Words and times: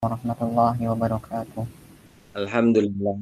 warahmatullahi 0.00 0.88
wabarakatuh. 0.88 1.68
Alhamdulillah. 2.32 3.20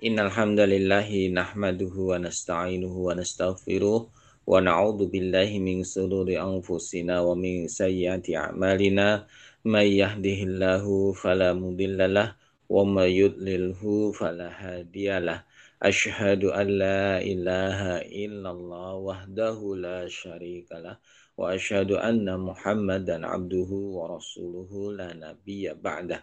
Innal 0.00 0.32
hamdalillahi 0.32 1.28
nahmaduhu 1.28 2.16
wa 2.16 2.16
nasta'inuhu 2.16 2.96
wa 2.96 3.12
nastaghfiruh 3.12 4.08
wa 4.08 4.56
na'udzu 4.56 5.12
billahi 5.12 5.60
min 5.60 5.84
shururi 5.84 6.40
anfusina 6.40 7.20
wa 7.20 7.36
min 7.36 7.68
sayyiati 7.68 8.40
a'malina 8.40 9.28
may 9.68 10.00
yahdihillahu 10.00 11.12
fala 11.12 11.52
mudhillalah 11.52 12.32
wa 12.72 12.88
may 12.88 13.12
yudlilhu 13.12 14.16
fala 14.16 14.48
hadiyalah. 14.48 15.44
Asyhadu 15.84 16.56
an 16.56 16.72
la 16.72 17.20
ilaha 17.20 18.00
illallah 18.08 18.96
wahdahu 18.96 19.76
la 19.76 20.08
syarikalah 20.08 20.96
وأشهد 21.38 21.90
أن 21.92 22.26
محمدا 22.40 23.26
عبده 23.26 23.70
ورسوله 23.70 24.70
لا 24.98 25.10
نبي 25.14 25.70
بعده. 25.74 26.18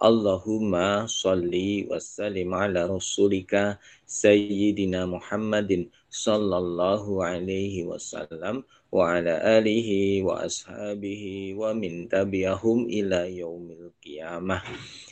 اللهم 0.00 0.72
صل 1.06 1.54
وسلم 1.90 2.48
على 2.54 2.80
رسولك 2.88 3.78
سيدنا 4.06 5.06
محمد 5.06 5.70
صلى 6.08 6.56
الله 6.64 7.04
عليه 7.24 7.76
وسلم 7.84 8.64
وعلى 8.92 9.34
آله 9.58 9.88
وأصحابه 10.22 11.24
ومن 11.60 12.08
تبعهم 12.08 12.78
إلى 12.88 13.20
يوم 13.36 13.66
القيامة. 13.70 14.56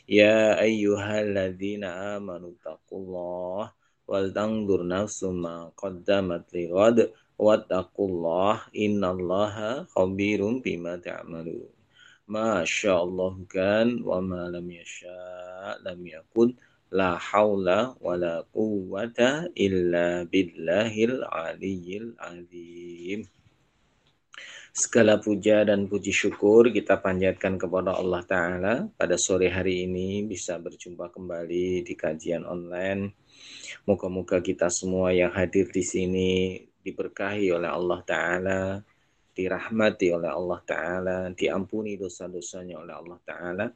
يا 0.09 0.61
أيها 0.61 1.15
الذين 1.21 1.85
آمنوا 1.85 2.51
اتقوا 2.57 2.99
الله 2.99 3.65
ولتنظر 4.09 4.81
نفس 4.87 5.21
ما 5.25 5.73
قدمت 5.77 6.47
لغد 6.55 6.99
wattaqullah 7.39 8.73
innallaha 8.75 9.87
khabirum 9.93 10.61
bima 10.61 10.99
ta'malun. 10.99 11.71
Masya 12.29 12.93
Allah 13.03 13.35
kan 13.51 14.01
wa 14.01 14.23
ma 14.23 14.49
lam 14.49 14.65
yasha 14.71 15.77
lam 15.85 16.01
yakun 16.01 16.55
la 16.93 17.19
haula 17.19 17.93
wa 17.99 18.15
la 18.17 18.47
quwwata 18.53 19.53
illa 19.57 20.25
billahil 20.29 21.25
aliyyil 21.25 22.17
azim. 22.21 23.27
Segala 24.73 25.21
puja 25.21 25.69
dan 25.69 25.85
puji 25.85 26.17
syukur 26.17 26.73
kita 26.73 26.97
panjatkan 26.97 27.61
kepada 27.61 27.93
Allah 27.93 28.25
Ta'ala 28.25 28.75
pada 28.97 29.21
sore 29.21 29.53
hari 29.53 29.85
ini 29.85 30.25
bisa 30.25 30.57
berjumpa 30.57 31.13
kembali 31.13 31.85
di 31.85 31.93
kajian 31.93 32.49
online. 32.49 33.13
Moga-moga 33.85 34.41
kita 34.41 34.73
semua 34.73 35.13
yang 35.13 35.29
hadir 35.37 35.69
di 35.69 35.85
sini 35.85 36.57
diberkahi 36.83 37.49
oleh 37.55 37.71
Allah 37.71 38.01
Ta'ala, 38.03 38.61
dirahmati 39.33 40.13
oleh 40.13 40.29
Allah 40.29 40.61
Ta'ala, 40.67 41.19
diampuni 41.33 41.97
dosa-dosanya 41.97 42.83
oleh 42.83 42.95
Allah 42.95 43.19
Ta'ala, 43.25 43.67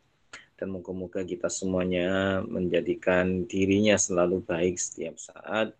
dan 0.57 0.69
moga-moga 0.69 1.25
kita 1.25 1.49
semuanya 1.49 2.41
menjadikan 2.45 3.49
dirinya 3.49 3.97
selalu 3.97 4.45
baik 4.45 4.77
setiap 4.77 5.17
saat. 5.17 5.73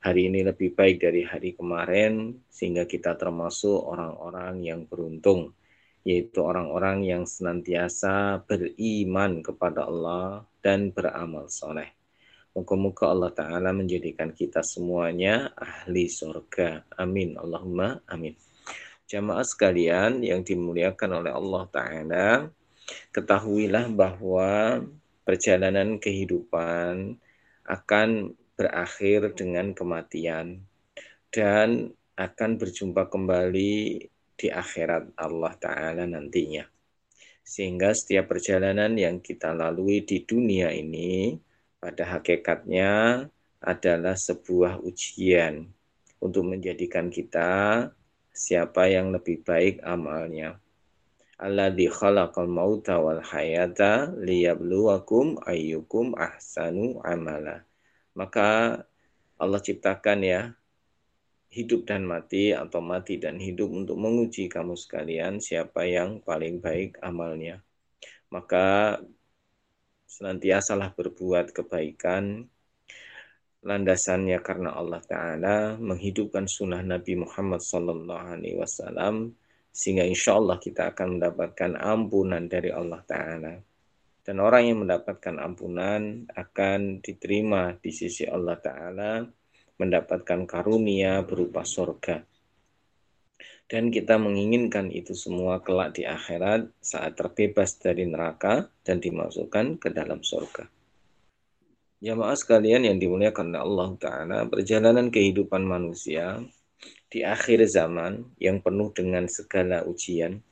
Hari 0.00 0.32
ini 0.32 0.40
lebih 0.46 0.72
baik 0.72 1.04
dari 1.04 1.22
hari 1.28 1.52
kemarin, 1.52 2.42
sehingga 2.48 2.88
kita 2.88 3.14
termasuk 3.20 3.84
orang-orang 3.84 4.64
yang 4.64 4.80
beruntung, 4.88 5.52
yaitu 6.04 6.40
orang-orang 6.40 7.04
yang 7.04 7.24
senantiasa 7.28 8.40
beriman 8.44 9.44
kepada 9.44 9.84
Allah 9.88 10.44
dan 10.64 10.92
beramal 10.92 11.48
soleh. 11.52 12.03
Moga-moga 12.54 13.10
Allah 13.10 13.34
Ta'ala 13.34 13.74
menjadikan 13.74 14.30
kita 14.30 14.62
semuanya 14.62 15.50
ahli 15.58 16.06
surga. 16.06 16.86
Amin. 17.02 17.34
Allahumma 17.34 17.98
amin. 18.06 18.38
Jamaah 19.10 19.42
sekalian 19.42 20.22
yang 20.22 20.46
dimuliakan 20.46 21.18
oleh 21.18 21.34
Allah 21.34 21.62
Ta'ala, 21.74 22.26
ketahuilah 23.10 23.90
bahwa 23.90 24.78
perjalanan 25.26 25.98
kehidupan 25.98 27.18
akan 27.66 28.38
berakhir 28.54 29.34
dengan 29.34 29.74
kematian 29.74 30.62
dan 31.34 31.90
akan 32.14 32.50
berjumpa 32.54 33.10
kembali 33.10 33.74
di 34.38 34.46
akhirat 34.46 35.18
Allah 35.18 35.58
Ta'ala 35.58 36.06
nantinya. 36.06 36.62
Sehingga 37.42 37.90
setiap 37.90 38.30
perjalanan 38.30 38.94
yang 38.94 39.18
kita 39.18 39.50
lalui 39.50 40.06
di 40.06 40.22
dunia 40.22 40.70
ini 40.70 41.34
pada 41.84 42.16
hakikatnya 42.16 42.92
adalah 43.60 44.16
sebuah 44.16 44.80
ujian 44.80 45.68
untuk 46.16 46.48
menjadikan 46.48 47.12
kita 47.12 47.92
siapa 48.32 48.88
yang 48.88 49.12
lebih 49.12 49.44
baik 49.44 49.84
amalnya. 49.84 50.56
Alladzi 51.36 51.92
khalaqal 51.92 52.48
mauta 52.48 52.96
wal 53.04 53.20
hayata 53.20 54.16
liyabluwakum 54.16 55.44
ayyukum 55.44 56.16
ahsanu 56.16 57.04
amala. 57.04 57.68
Maka 58.16 58.80
Allah 59.36 59.60
ciptakan 59.60 60.24
ya 60.24 60.42
hidup 61.52 61.84
dan 61.84 62.08
mati 62.08 62.56
atau 62.56 62.80
mati 62.80 63.20
dan 63.20 63.36
hidup 63.36 63.68
untuk 63.68 64.00
menguji 64.00 64.48
kamu 64.48 64.72
sekalian 64.72 65.36
siapa 65.36 65.84
yang 65.84 66.24
paling 66.24 66.64
baik 66.64 66.96
amalnya. 67.04 67.60
Maka 68.32 68.98
senantiasalah 70.08 70.92
berbuat 70.92 71.52
kebaikan. 71.56 72.44
Landasannya 73.64 74.36
karena 74.44 74.76
Allah 74.76 75.00
Ta'ala 75.00 75.56
menghidupkan 75.80 76.44
sunnah 76.44 76.84
Nabi 76.84 77.16
Muhammad 77.16 77.64
Wasallam 78.60 79.32
sehingga 79.72 80.04
insya 80.04 80.36
Allah 80.36 80.60
kita 80.60 80.92
akan 80.92 81.16
mendapatkan 81.16 81.72
ampunan 81.80 82.44
dari 82.44 82.68
Allah 82.68 83.00
Ta'ala. 83.08 83.54
Dan 84.24 84.36
orang 84.40 84.62
yang 84.68 84.78
mendapatkan 84.84 85.40
ampunan 85.40 86.28
akan 86.32 87.00
diterima 87.00 87.72
di 87.80 87.88
sisi 87.92 88.28
Allah 88.28 88.60
Ta'ala 88.60 89.24
mendapatkan 89.80 90.44
karunia 90.44 91.24
berupa 91.24 91.64
surga 91.64 92.33
dan 93.64 93.88
kita 93.88 94.20
menginginkan 94.20 94.92
itu 94.92 95.16
semua 95.16 95.64
kelak 95.64 95.96
di 95.96 96.04
akhirat 96.04 96.68
saat 96.84 97.16
terbebas 97.16 97.80
dari 97.80 98.04
neraka 98.04 98.68
dan 98.84 99.00
dimasukkan 99.00 99.80
ke 99.80 99.88
dalam 99.88 100.20
surga. 100.20 100.68
Jamaah 102.04 102.36
sekalian 102.36 102.84
yang 102.84 103.00
dimuliakan 103.00 103.56
oleh 103.56 103.62
Allah 103.64 103.88
Ta'ala, 103.96 104.38
perjalanan 104.44 105.08
kehidupan 105.08 105.64
manusia 105.64 106.36
di 107.08 107.24
akhir 107.24 107.64
zaman 107.64 108.36
yang 108.36 108.60
penuh 108.60 108.92
dengan 108.92 109.24
segala 109.24 109.80
ujian, 109.88 110.44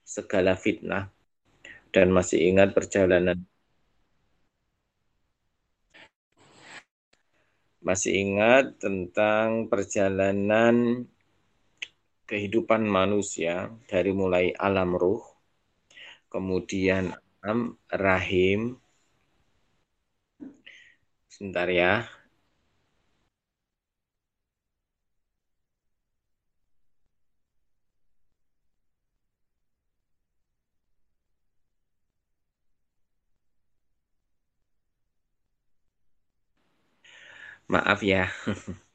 segala 0.00 0.56
fitnah, 0.56 1.12
dan 1.92 2.08
masih 2.08 2.40
ingat 2.40 2.72
perjalanan 2.72 3.44
masih 7.78 8.12
ingat 8.20 8.76
tentang 8.80 9.70
perjalanan 9.72 11.08
kehidupan 12.30 12.82
manusia 12.98 13.54
dari 13.90 14.12
mulai 14.20 14.46
alam 14.66 14.90
ruh, 15.02 15.22
kemudian 16.32 17.12
alam 17.44 17.60
rahim. 17.92 18.60
Sebentar 21.28 21.68
ya. 21.70 22.08
Maaf 37.68 38.00
ya. 38.02 38.28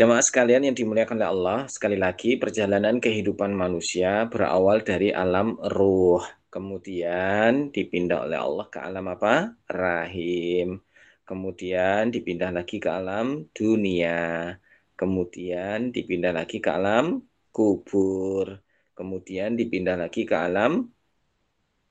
Jamaah 0.00 0.24
sekalian 0.24 0.64
yang 0.64 0.72
dimuliakan 0.72 1.20
oleh 1.20 1.28
Allah, 1.28 1.60
sekali 1.68 2.00
lagi 2.00 2.40
perjalanan 2.40 3.04
kehidupan 3.04 3.52
manusia 3.52 4.24
berawal 4.32 4.80
dari 4.80 5.12
alam 5.12 5.60
ruh. 5.60 6.24
Kemudian 6.48 7.68
dipindah 7.68 8.24
oleh 8.24 8.40
Allah 8.40 8.66
ke 8.72 8.80
alam 8.80 9.04
apa? 9.12 9.52
Rahim. 9.68 10.80
Kemudian 11.28 12.08
dipindah 12.08 12.48
lagi 12.48 12.80
ke 12.80 12.88
alam 12.88 13.44
dunia. 13.52 14.56
Kemudian 14.96 15.92
dipindah 15.92 16.32
lagi 16.32 16.64
ke 16.64 16.70
alam 16.72 17.20
kubur. 17.52 18.56
Kemudian 18.96 19.52
dipindah 19.52 20.00
lagi 20.00 20.24
ke 20.24 20.32
alam 20.32 20.88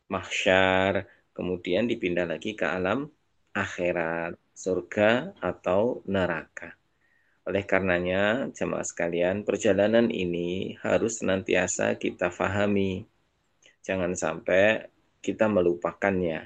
mahsyar. 0.09 1.05
Kemudian 1.29 1.85
dipindah 1.85 2.25
lagi 2.25 2.57
ke 2.57 2.65
alam 2.65 3.05
akhirat, 3.53 4.33
surga 4.57 5.37
atau 5.45 6.01
neraka. 6.09 6.78
Oleh 7.49 7.65
karenanya, 7.65 8.53
jemaah 8.53 8.85
sekalian, 8.85 9.41
perjalanan 9.41 10.13
ini 10.13 10.77
harus 10.85 11.17
senantiasa 11.17 11.97
kita 11.97 12.29
fahami. 12.29 13.09
Jangan 13.81 14.13
sampai 14.13 14.85
kita 15.17 15.49
melupakannya. 15.49 16.45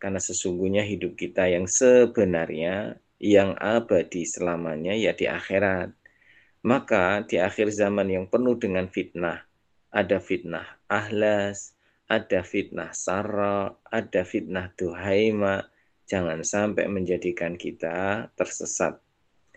Karena 0.00 0.16
sesungguhnya 0.16 0.88
hidup 0.88 1.20
kita 1.20 1.52
yang 1.52 1.68
sebenarnya, 1.68 2.96
yang 3.20 3.52
abadi 3.60 4.24
selamanya, 4.24 4.96
ya 4.96 5.12
di 5.12 5.28
akhirat. 5.28 5.92
Maka 6.64 7.28
di 7.28 7.36
akhir 7.36 7.68
zaman 7.68 8.08
yang 8.08 8.24
penuh 8.24 8.56
dengan 8.56 8.88
fitnah, 8.88 9.44
ada 9.92 10.16
fitnah 10.16 10.80
ahlas, 10.88 11.76
ada 12.08 12.40
fitnah 12.40 12.96
sara, 12.96 13.68
ada 13.84 14.24
fitnah 14.24 14.72
duhaima. 14.80 15.68
Jangan 16.08 16.40
sampai 16.40 16.88
menjadikan 16.88 17.52
kita 17.60 18.32
tersesat. 18.32 19.11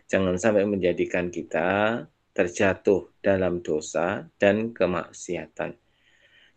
Jangan 0.06 0.38
sampai 0.38 0.69
menjadikan 0.69 1.34
kita 1.34 2.06
terjatuh 2.36 3.10
dalam 3.24 3.66
dosa 3.66 4.30
dan 4.38 4.75
kemaksiatan. 4.75 5.74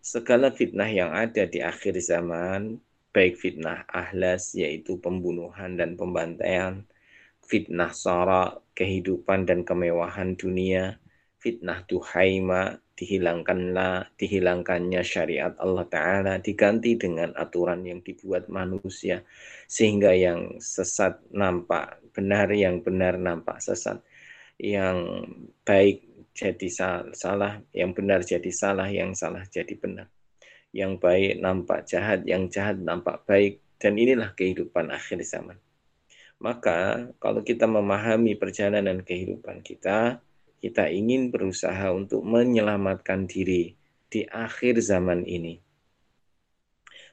Segala 0.05 0.53
fitnah 0.53 0.91
yang 0.91 1.15
ada 1.15 1.49
di 1.49 1.65
akhir 1.65 1.97
zaman, 2.03 2.77
baik 3.15 3.41
fitnah 3.41 3.89
ahlas 3.89 4.53
yaitu 4.53 5.00
pembunuhan 5.00 5.81
dan 5.81 5.97
pembantaian, 5.97 6.85
fitnah 7.47 7.97
sara, 7.97 8.61
kehidupan 8.77 9.49
dan 9.49 9.65
kemewahan 9.65 10.37
dunia, 10.37 11.00
fitnah 11.38 11.87
duhaima, 11.87 12.82
dihilangkanlah 12.99 14.11
dihilangkannya 14.19 15.06
syariat 15.06 15.55
Allah 15.62 15.87
taala 15.87 16.35
diganti 16.43 16.99
dengan 16.99 17.31
aturan 17.38 17.87
yang 17.87 18.02
dibuat 18.02 18.50
manusia 18.50 19.23
sehingga 19.70 20.11
yang 20.19 20.58
sesat 20.58 21.23
nampak 21.31 22.02
benar 22.11 22.50
yang 22.50 22.82
benar 22.82 23.14
nampak 23.14 23.62
sesat. 23.62 24.02
Yang 24.58 24.99
baik 25.62 26.02
jadi 26.35 26.69
salah 27.14 27.62
yang 27.70 27.94
benar 27.94 28.26
jadi 28.26 28.50
salah 28.50 28.90
yang 28.90 29.14
salah 29.14 29.46
jadi 29.46 29.79
benar. 29.79 30.11
Yang 30.75 30.99
baik 30.99 31.32
nampak 31.38 31.87
jahat 31.87 32.26
yang 32.26 32.50
jahat 32.50 32.82
nampak 32.82 33.23
baik 33.31 33.62
dan 33.79 33.94
inilah 33.94 34.35
kehidupan 34.35 34.90
akhir 34.90 35.23
zaman. 35.23 35.55
Maka 36.43 37.11
kalau 37.23 37.46
kita 37.46 37.70
memahami 37.70 38.35
perjalanan 38.35 39.02
kehidupan 39.06 39.62
kita 39.62 40.19
kita 40.59 40.91
ingin 40.91 41.31
berusaha 41.31 41.95
untuk 41.95 42.27
menyelamatkan 42.27 43.31
diri 43.31 43.79
di 44.11 44.27
akhir 44.27 44.83
zaman 44.83 45.23
ini. 45.23 45.63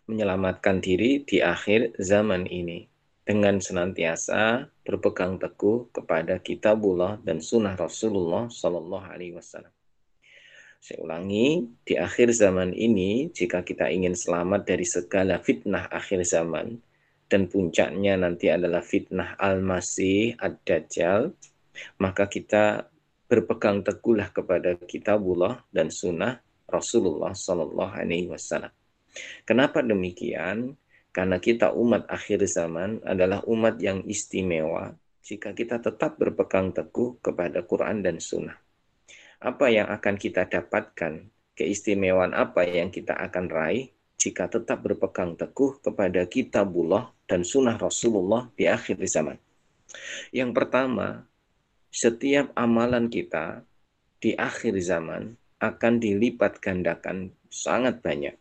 Menyelamatkan 0.06 0.82
diri 0.82 1.26
di 1.26 1.42
akhir 1.42 1.98
zaman 1.98 2.46
ini 2.46 2.86
dengan 3.26 3.58
senantiasa 3.58 4.70
berpegang 4.86 5.42
teguh 5.42 5.90
kepada 5.90 6.38
kitabullah 6.38 7.18
dan 7.26 7.42
sunnah 7.42 7.74
Rasulullah 7.74 8.46
Sallallahu 8.50 9.06
Alaihi 9.10 9.34
Wasallam. 9.34 9.74
Saya 10.78 11.02
ulangi, 11.02 11.66
di 11.82 11.98
akhir 11.98 12.30
zaman 12.30 12.70
ini, 12.70 13.34
jika 13.34 13.66
kita 13.66 13.90
ingin 13.90 14.14
selamat 14.14 14.70
dari 14.70 14.86
segala 14.86 15.42
fitnah 15.42 15.90
akhir 15.90 16.22
zaman, 16.30 16.78
dan 17.26 17.50
puncaknya 17.50 18.14
nanti 18.22 18.54
adalah 18.54 18.86
fitnah 18.86 19.34
Al-Masih 19.42 20.38
Ad-Dajjal, 20.38 21.34
maka 21.98 22.30
kita 22.30 22.86
berpegang 23.26 23.82
teguhlah 23.82 24.30
kepada 24.30 24.78
kitabullah 24.78 25.66
dan 25.74 25.90
sunnah 25.90 26.42
Rasulullah 26.66 27.34
Sallallahu 27.34 27.94
Alaihi 27.94 28.30
Wasallam. 28.30 28.74
Kenapa 29.48 29.82
demikian? 29.86 30.76
Karena 31.16 31.40
kita 31.40 31.72
umat 31.72 32.12
akhir 32.12 32.44
zaman 32.44 33.00
adalah 33.08 33.40
umat 33.48 33.80
yang 33.80 34.04
istimewa 34.04 34.92
jika 35.24 35.56
kita 35.56 35.80
tetap 35.80 36.20
berpegang 36.20 36.76
teguh 36.76 37.18
kepada 37.24 37.64
Quran 37.64 38.04
dan 38.04 38.20
Sunnah. 38.20 38.60
Apa 39.40 39.72
yang 39.72 39.88
akan 39.90 40.16
kita 40.20 40.46
dapatkan? 40.46 41.32
Keistimewaan 41.56 42.36
apa 42.36 42.68
yang 42.68 42.92
kita 42.92 43.16
akan 43.16 43.48
raih 43.48 43.88
jika 44.20 44.52
tetap 44.52 44.84
berpegang 44.84 45.40
teguh 45.40 45.80
kepada 45.80 46.28
kitabullah 46.28 47.16
dan 47.24 47.48
sunnah 47.48 47.80
Rasulullah 47.80 48.52
di 48.60 48.68
akhir 48.68 49.00
zaman? 49.08 49.40
Yang 50.36 50.52
pertama, 50.52 51.24
setiap 51.96 52.52
amalan 52.60 53.08
kita 53.08 53.64
di 54.20 54.36
akhir 54.36 54.76
zaman 54.84 55.40
akan 55.64 55.94
dilipat 56.04 56.60
gandakan 56.60 57.32
sangat 57.48 58.04
banyak. 58.04 58.36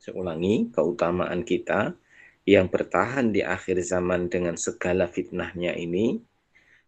Saya 0.00 0.16
ulangi, 0.16 0.72
keutamaan 0.72 1.44
kita 1.44 1.92
yang 2.48 2.72
bertahan 2.72 3.36
di 3.36 3.44
akhir 3.44 3.84
zaman 3.84 4.32
dengan 4.32 4.56
segala 4.56 5.12
fitnahnya 5.12 5.76
ini, 5.76 6.16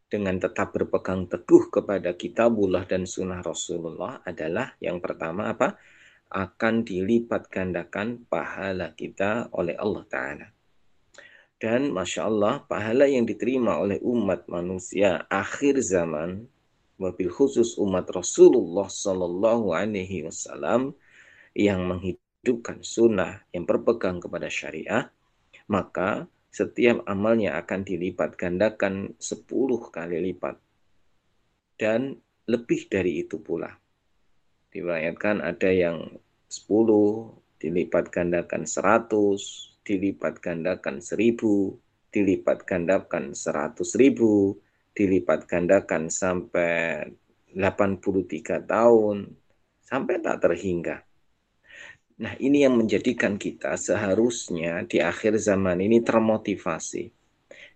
dengan 0.09 0.41
tetap 0.41 0.73
berpegang 0.73 1.29
teguh 1.29 1.69
kepada 1.69 2.17
kitabullah 2.17 2.89
dan 2.89 3.05
sunnah 3.05 3.45
Rasulullah 3.45 4.25
adalah 4.25 4.73
yang 4.81 4.97
pertama 4.97 5.53
apa? 5.53 5.77
Akan 6.33 6.89
dilipat 6.89 7.53
gandakan 7.53 8.25
pahala 8.33 8.97
kita 8.97 9.53
oleh 9.53 9.77
Allah 9.77 10.05
Ta'ala. 10.09 10.47
Dan 11.61 11.93
Masya 11.93 12.25
Allah, 12.25 12.65
pahala 12.65 13.05
yang 13.05 13.29
diterima 13.29 13.77
oleh 13.77 14.01
umat 14.01 14.49
manusia 14.49 15.29
akhir 15.29 15.85
zaman, 15.85 16.49
mobil 16.97 17.29
khusus 17.29 17.77
umat 17.77 18.09
Rasulullah 18.09 18.89
Sallallahu 18.89 19.77
Alaihi 19.77 20.25
Wasallam 20.25 20.97
yang 21.53 21.85
menghidupkan 21.85 22.81
sunnah, 22.81 23.45
yang 23.53 23.69
berpegang 23.69 24.25
kepada 24.25 24.49
syariah, 24.49 25.13
maka 25.69 26.25
setiap 26.49 27.05
amalnya 27.05 27.61
akan 27.61 27.85
dilipat 27.85 28.41
gandakan 28.41 29.13
10 29.21 29.45
kali 29.93 30.33
lipat. 30.33 30.57
Dan 31.77 32.17
lebih 32.49 32.89
dari 32.89 33.21
itu 33.21 33.37
pula. 33.37 33.69
Dibayangkan 34.73 35.45
ada 35.45 35.69
yang 35.69 36.09
10 36.49 37.37
dilipat 37.61 38.09
gandakan 38.09 38.65
100, 38.65 39.70
dilipat 39.91 40.39
gandakan 40.39 41.03
seribu, 41.03 41.75
dilipat 42.15 42.63
gandakan 42.63 43.35
seratus 43.35 43.99
ribu, 43.99 44.55
dilipat 44.95 45.51
gandakan 45.51 46.07
sampai 46.07 47.11
83 47.51 48.63
tahun, 48.71 49.35
sampai 49.83 50.15
tak 50.23 50.47
terhingga. 50.47 51.03
Nah 52.23 52.39
ini 52.39 52.63
yang 52.63 52.79
menjadikan 52.79 53.35
kita 53.35 53.75
seharusnya 53.75 54.87
di 54.87 55.03
akhir 55.03 55.43
zaman 55.43 55.83
ini 55.83 55.99
termotivasi. 55.99 57.11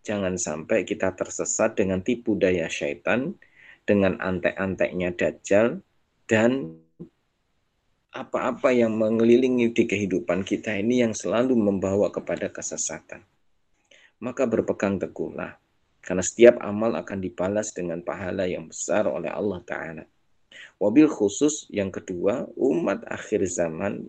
Jangan 0.06 0.38
sampai 0.38 0.86
kita 0.86 1.16
tersesat 1.18 1.74
dengan 1.74 1.98
tipu 2.04 2.38
daya 2.38 2.70
syaitan, 2.70 3.34
dengan 3.82 4.20
antek-anteknya 4.22 5.16
dajjal, 5.16 5.82
dan 6.30 6.78
apa-apa 8.14 8.70
yang 8.70 8.94
mengelilingi 8.94 9.74
di 9.74 9.90
kehidupan 9.90 10.46
kita 10.46 10.78
ini 10.78 11.02
yang 11.02 11.10
selalu 11.10 11.58
membawa 11.58 12.14
kepada 12.14 12.46
kesesatan. 12.46 13.26
Maka 14.22 14.46
berpegang 14.46 15.02
teguhlah, 15.02 15.58
karena 15.98 16.22
setiap 16.22 16.62
amal 16.62 16.94
akan 16.94 17.18
dibalas 17.18 17.74
dengan 17.74 18.06
pahala 18.06 18.46
yang 18.46 18.70
besar 18.70 19.10
oleh 19.10 19.34
Allah 19.34 19.58
Ta'ala. 19.66 20.04
Wabil 20.78 21.10
khusus 21.10 21.66
yang 21.74 21.90
kedua, 21.90 22.46
umat 22.54 23.02
akhir 23.10 23.42
zaman 23.50 24.06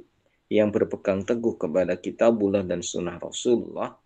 yang 0.53 0.69
berpegang 0.69 1.25
teguh 1.25 1.57
kepada 1.57 1.97
kitabullah 1.97 2.61
dan 2.61 2.85
sunnah 2.85 3.17
Rasulullah, 3.17 3.97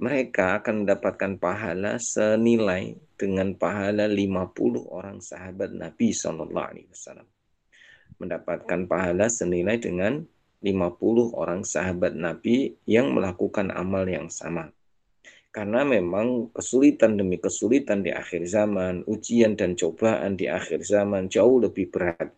mereka 0.00 0.64
akan 0.64 0.88
mendapatkan 0.88 1.36
pahala 1.36 2.00
senilai 2.00 2.96
dengan 3.20 3.52
pahala 3.52 4.08
50 4.08 4.88
orang 4.88 5.20
sahabat 5.20 5.76
Nabi 5.76 6.16
Wasallam 6.16 7.28
mendapatkan 8.20 8.84
pahala 8.84 9.26
senilai 9.32 9.80
dengan 9.80 10.20
50 10.60 11.40
orang 11.40 11.64
sahabat 11.64 12.12
Nabi 12.12 12.76
yang 12.84 13.16
melakukan 13.16 13.72
amal 13.72 14.04
yang 14.04 14.28
sama. 14.28 14.68
Karena 15.50 15.82
memang 15.82 16.54
kesulitan 16.54 17.18
demi 17.18 17.40
kesulitan 17.40 18.06
di 18.06 18.14
akhir 18.14 18.46
zaman, 18.46 19.02
ujian 19.08 19.58
dan 19.58 19.74
cobaan 19.74 20.38
di 20.38 20.46
akhir 20.46 20.86
zaman 20.86 21.26
jauh 21.26 21.58
lebih 21.58 21.90
berat. 21.90 22.30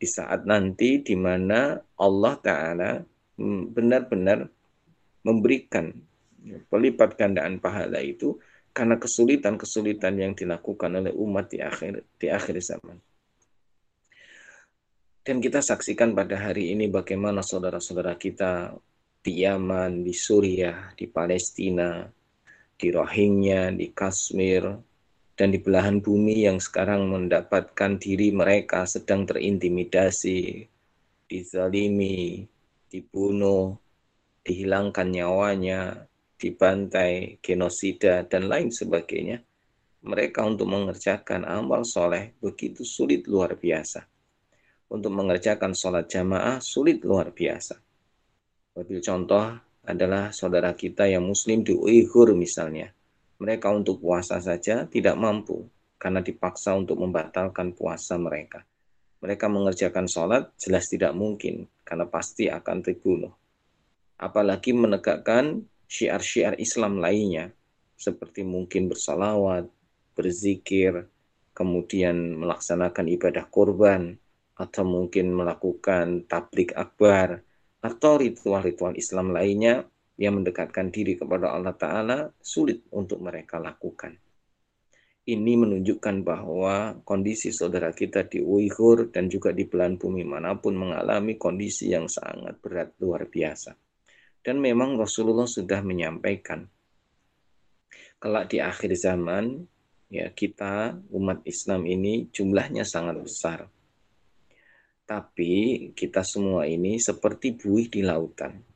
Di 0.00 0.08
saat 0.08 0.48
nanti 0.48 1.04
di 1.04 1.12
mana 1.12 1.76
Allah 2.00 2.34
Ta'ala 2.40 2.90
mm, 3.36 3.76
benar-benar 3.76 4.48
memberikan 5.20 5.92
pelipat 6.72 7.20
gandaan 7.20 7.60
pahala 7.60 8.00
itu 8.00 8.40
karena 8.72 8.96
kesulitan-kesulitan 8.96 10.16
yang 10.16 10.32
dilakukan 10.32 10.96
oleh 10.96 11.12
umat 11.12 11.52
di 11.52 11.60
akhir 11.60 12.08
di 12.16 12.32
akhir 12.32 12.56
zaman. 12.64 12.96
Dan 15.20 15.44
kita 15.44 15.60
saksikan 15.60 16.16
pada 16.16 16.32
hari 16.40 16.72
ini 16.72 16.88
bagaimana 16.88 17.44
saudara-saudara 17.44 18.16
kita 18.16 18.72
di 19.20 19.44
Yaman, 19.44 20.00
di 20.00 20.16
Suriah, 20.16 20.96
di 20.96 21.12
Palestina, 21.12 22.08
di 22.72 22.88
Rohingya, 22.88 23.68
di 23.76 23.92
Kashmir, 23.92 24.64
dan 25.36 25.52
di 25.52 25.60
belahan 25.60 26.00
bumi 26.00 26.48
yang 26.48 26.56
sekarang 26.56 27.04
mendapatkan 27.12 28.00
diri 28.00 28.32
mereka 28.32 28.88
sedang 28.88 29.28
terintimidasi, 29.28 30.64
dizalimi, 31.28 32.48
dibunuh, 32.88 33.76
dihilangkan 34.40 35.04
nyawanya, 35.04 36.08
dibantai, 36.40 37.36
genosida, 37.44 38.24
dan 38.24 38.48
lain 38.48 38.72
sebagainya. 38.72 39.44
Mereka 40.00 40.48
untuk 40.48 40.72
mengerjakan 40.72 41.44
amal 41.44 41.84
soleh 41.84 42.32
begitu 42.40 42.88
sulit 42.88 43.28
luar 43.28 43.52
biasa 43.52 44.08
untuk 44.90 45.14
mengerjakan 45.14 45.72
sholat 45.72 46.10
jamaah 46.10 46.58
sulit 46.58 47.00
luar 47.06 47.30
biasa. 47.30 47.78
Wabil 48.74 48.98
contoh 48.98 49.54
adalah 49.86 50.34
saudara 50.34 50.74
kita 50.74 51.06
yang 51.06 51.24
muslim 51.24 51.62
di 51.62 51.72
Uighur 51.72 52.34
misalnya. 52.34 52.90
Mereka 53.40 53.72
untuk 53.72 54.02
puasa 54.02 54.36
saja 54.42 54.84
tidak 54.84 55.16
mampu 55.16 55.64
karena 55.96 56.20
dipaksa 56.20 56.76
untuk 56.76 57.00
membatalkan 57.00 57.72
puasa 57.72 58.18
mereka. 58.20 58.66
mereka 59.20 59.52
mengerjakan 59.52 60.08
sholat 60.08 60.48
jelas 60.56 60.88
tidak 60.88 61.12
mungkin 61.12 61.68
karena 61.84 62.08
pasti 62.08 62.48
akan 62.48 62.80
terbunuh. 62.80 63.28
Apalagi 64.16 64.72
menegakkan 64.72 65.60
syiar-syiar 65.84 66.56
Islam 66.56 67.04
lainnya 67.04 67.52
seperti 68.00 68.40
mungkin 68.48 68.88
bersalawat, 68.88 69.68
berzikir, 70.16 71.04
kemudian 71.52 72.40
melaksanakan 72.40 73.12
ibadah 73.12 73.44
kurban, 73.52 74.16
atau 74.60 74.84
mungkin 74.84 75.32
melakukan 75.32 76.28
tablik 76.28 76.76
akbar, 76.76 77.40
atau 77.80 78.20
ritual-ritual 78.20 78.92
Islam 78.92 79.32
lainnya 79.32 79.88
yang 80.20 80.36
mendekatkan 80.36 80.92
diri 80.92 81.16
kepada 81.16 81.56
Allah 81.56 81.72
Ta'ala 81.72 82.18
sulit 82.44 82.84
untuk 82.92 83.24
mereka 83.24 83.56
lakukan. 83.56 84.12
Ini 85.24 85.52
menunjukkan 85.56 86.20
bahwa 86.20 87.00
kondisi 87.08 87.48
saudara 87.56 87.92
kita 87.96 88.28
di 88.28 88.44
Uighur 88.44 89.08
dan 89.08 89.32
juga 89.32 89.52
di 89.56 89.64
belahan 89.64 89.96
bumi 89.96 90.28
mana 90.28 90.56
pun 90.60 90.76
mengalami 90.76 91.40
kondisi 91.40 91.88
yang 91.88 92.04
sangat 92.04 92.60
berat 92.60 92.92
luar 93.00 93.24
biasa. 93.28 93.72
Dan 94.40 94.60
memang 94.60 94.96
Rasulullah 94.96 95.48
sudah 95.48 95.80
menyampaikan, 95.84 96.64
kelak 98.16 98.52
di 98.52 98.60
akhir 98.60 98.92
zaman, 98.96 99.64
ya 100.08 100.32
kita 100.32 100.96
umat 101.12 101.44
Islam 101.44 101.84
ini 101.84 102.28
jumlahnya 102.32 102.84
sangat 102.84 103.20
besar. 103.20 103.68
Tapi 105.10 105.90
kita 105.90 106.22
semua 106.22 106.70
ini 106.70 107.02
seperti 107.02 107.58
buih 107.58 107.90
di 107.90 108.06
lautan 108.06 108.70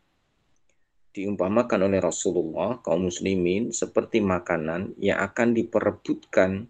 diumpamakan 1.14 1.86
oleh 1.86 2.02
Rasulullah 2.02 2.82
kaum 2.82 3.06
muslimin 3.06 3.70
seperti 3.70 4.18
makanan 4.18 4.98
yang 4.98 5.22
akan 5.22 5.54
diperebutkan 5.54 6.66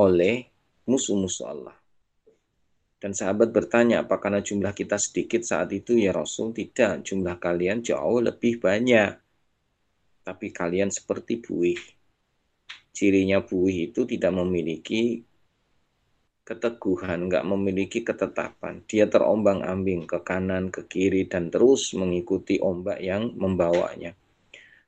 oleh 0.00 0.48
musuh-musuh 0.88 1.46
Allah. 1.46 1.76
Dan 2.96 3.12
sahabat 3.12 3.52
bertanya, 3.52 4.06
apa 4.06 4.16
karena 4.16 4.40
jumlah 4.40 4.72
kita 4.72 4.96
sedikit 4.96 5.44
saat 5.44 5.68
itu 5.76 5.98
ya 6.00 6.14
Rasul? 6.14 6.56
Tidak, 6.56 7.04
jumlah 7.04 7.36
kalian 7.36 7.84
jauh 7.84 8.22
lebih 8.22 8.62
banyak. 8.62 9.12
Tapi 10.22 10.46
kalian 10.54 10.88
seperti 10.88 11.42
buih. 11.42 11.82
Cirinya 12.94 13.42
buih 13.42 13.90
itu 13.90 14.06
tidak 14.06 14.32
memiliki 14.38 15.18
keteguhan, 16.42 17.30
nggak 17.30 17.46
memiliki 17.46 18.02
ketetapan. 18.02 18.82
Dia 18.90 19.06
terombang-ambing 19.06 20.10
ke 20.10 20.18
kanan, 20.26 20.74
ke 20.74 20.90
kiri, 20.90 21.30
dan 21.30 21.48
terus 21.54 21.94
mengikuti 21.94 22.58
ombak 22.58 22.98
yang 22.98 23.30
membawanya. 23.38 24.14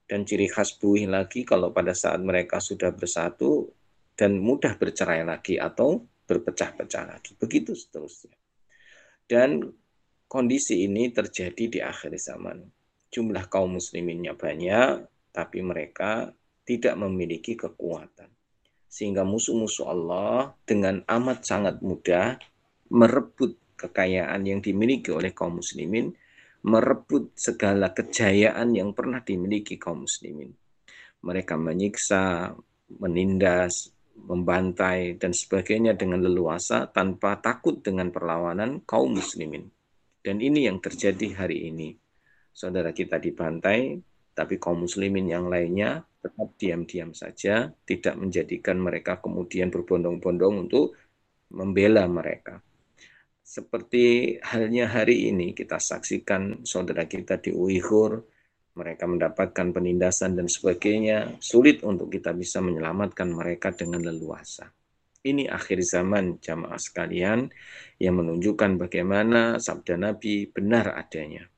Dan 0.05 0.27
ciri 0.29 0.51
khas 0.51 0.77
buih 0.77 1.09
lagi 1.09 1.47
kalau 1.47 1.73
pada 1.73 1.95
saat 1.97 2.21
mereka 2.21 2.61
sudah 2.61 2.93
bersatu 2.93 3.71
dan 4.13 4.37
mudah 4.37 4.77
bercerai 4.77 5.25
lagi 5.25 5.57
atau 5.57 6.03
berpecah-pecah 6.29 7.05
lagi. 7.09 7.33
Begitu 7.39 7.73
seterusnya. 7.73 8.37
Dan 9.25 9.65
kondisi 10.29 10.85
ini 10.85 11.09
terjadi 11.09 11.65
di 11.71 11.81
akhir 11.81 12.13
zaman. 12.21 12.61
Jumlah 13.09 13.47
kaum 13.49 13.79
musliminnya 13.79 14.35
banyak, 14.37 15.07
tapi 15.33 15.63
mereka 15.65 16.35
tidak 16.67 16.99
memiliki 16.99 17.57
kekuatan 17.57 18.34
sehingga 18.95 19.27
musuh-musuh 19.27 19.91
Allah 19.91 20.55
dengan 20.63 21.03
amat 21.11 21.43
sangat 21.43 21.83
mudah 21.83 22.39
merebut 22.95 23.59
kekayaan 23.75 24.47
yang 24.47 24.63
dimiliki 24.63 25.11
oleh 25.11 25.35
kaum 25.35 25.59
muslimin, 25.59 26.15
merebut 26.63 27.35
segala 27.35 27.91
kejayaan 27.91 28.71
yang 28.71 28.95
pernah 28.95 29.19
dimiliki 29.19 29.83
kaum 29.83 30.07
muslimin. 30.07 30.55
Mereka 31.27 31.59
menyiksa, 31.59 32.55
menindas, 33.03 33.91
membantai, 34.15 35.19
dan 35.19 35.35
sebagainya 35.35 35.99
dengan 35.99 36.23
leluasa 36.23 36.87
tanpa 36.87 37.43
takut 37.43 37.83
dengan 37.83 38.15
perlawanan 38.15 38.87
kaum 38.87 39.19
muslimin. 39.19 39.67
Dan 40.23 40.39
ini 40.39 40.71
yang 40.71 40.79
terjadi 40.79 41.45
hari 41.45 41.67
ini. 41.67 41.99
Saudara 42.55 42.95
kita 42.95 43.19
dibantai, 43.19 43.99
tapi 44.35 44.59
kaum 44.59 44.85
muslimin 44.85 45.31
yang 45.31 45.47
lainnya 45.47 46.03
tetap 46.19 46.59
diam-diam 46.59 47.14
saja, 47.14 47.71
tidak 47.87 48.14
menjadikan 48.19 48.83
mereka 48.83 49.23
kemudian 49.23 49.71
berbondong-bondong 49.71 50.69
untuk 50.69 50.99
membela 51.55 52.05
mereka. 52.11 52.59
Seperti 53.45 54.37
halnya 54.43 54.91
hari 54.91 55.31
ini 55.31 55.55
kita 55.55 55.79
saksikan 55.79 56.67
saudara 56.67 57.07
kita 57.07 57.38
di 57.38 57.55
Uighur, 57.55 58.25
mereka 58.75 59.07
mendapatkan 59.07 59.71
penindasan 59.71 60.35
dan 60.35 60.50
sebagainya, 60.50 61.38
sulit 61.38 61.87
untuk 61.87 62.11
kita 62.11 62.35
bisa 62.35 62.59
menyelamatkan 62.59 63.31
mereka 63.31 63.71
dengan 63.71 64.03
leluasa. 64.03 64.67
Ini 65.25 65.49
akhir 65.49 65.81
zaman 65.87 66.43
jamaah 66.43 66.76
sekalian 66.76 67.49
yang 68.03 68.21
menunjukkan 68.21 68.76
bagaimana 68.76 69.57
sabda 69.62 69.97
Nabi 69.97 70.50
benar 70.50 70.93
adanya. 70.99 71.54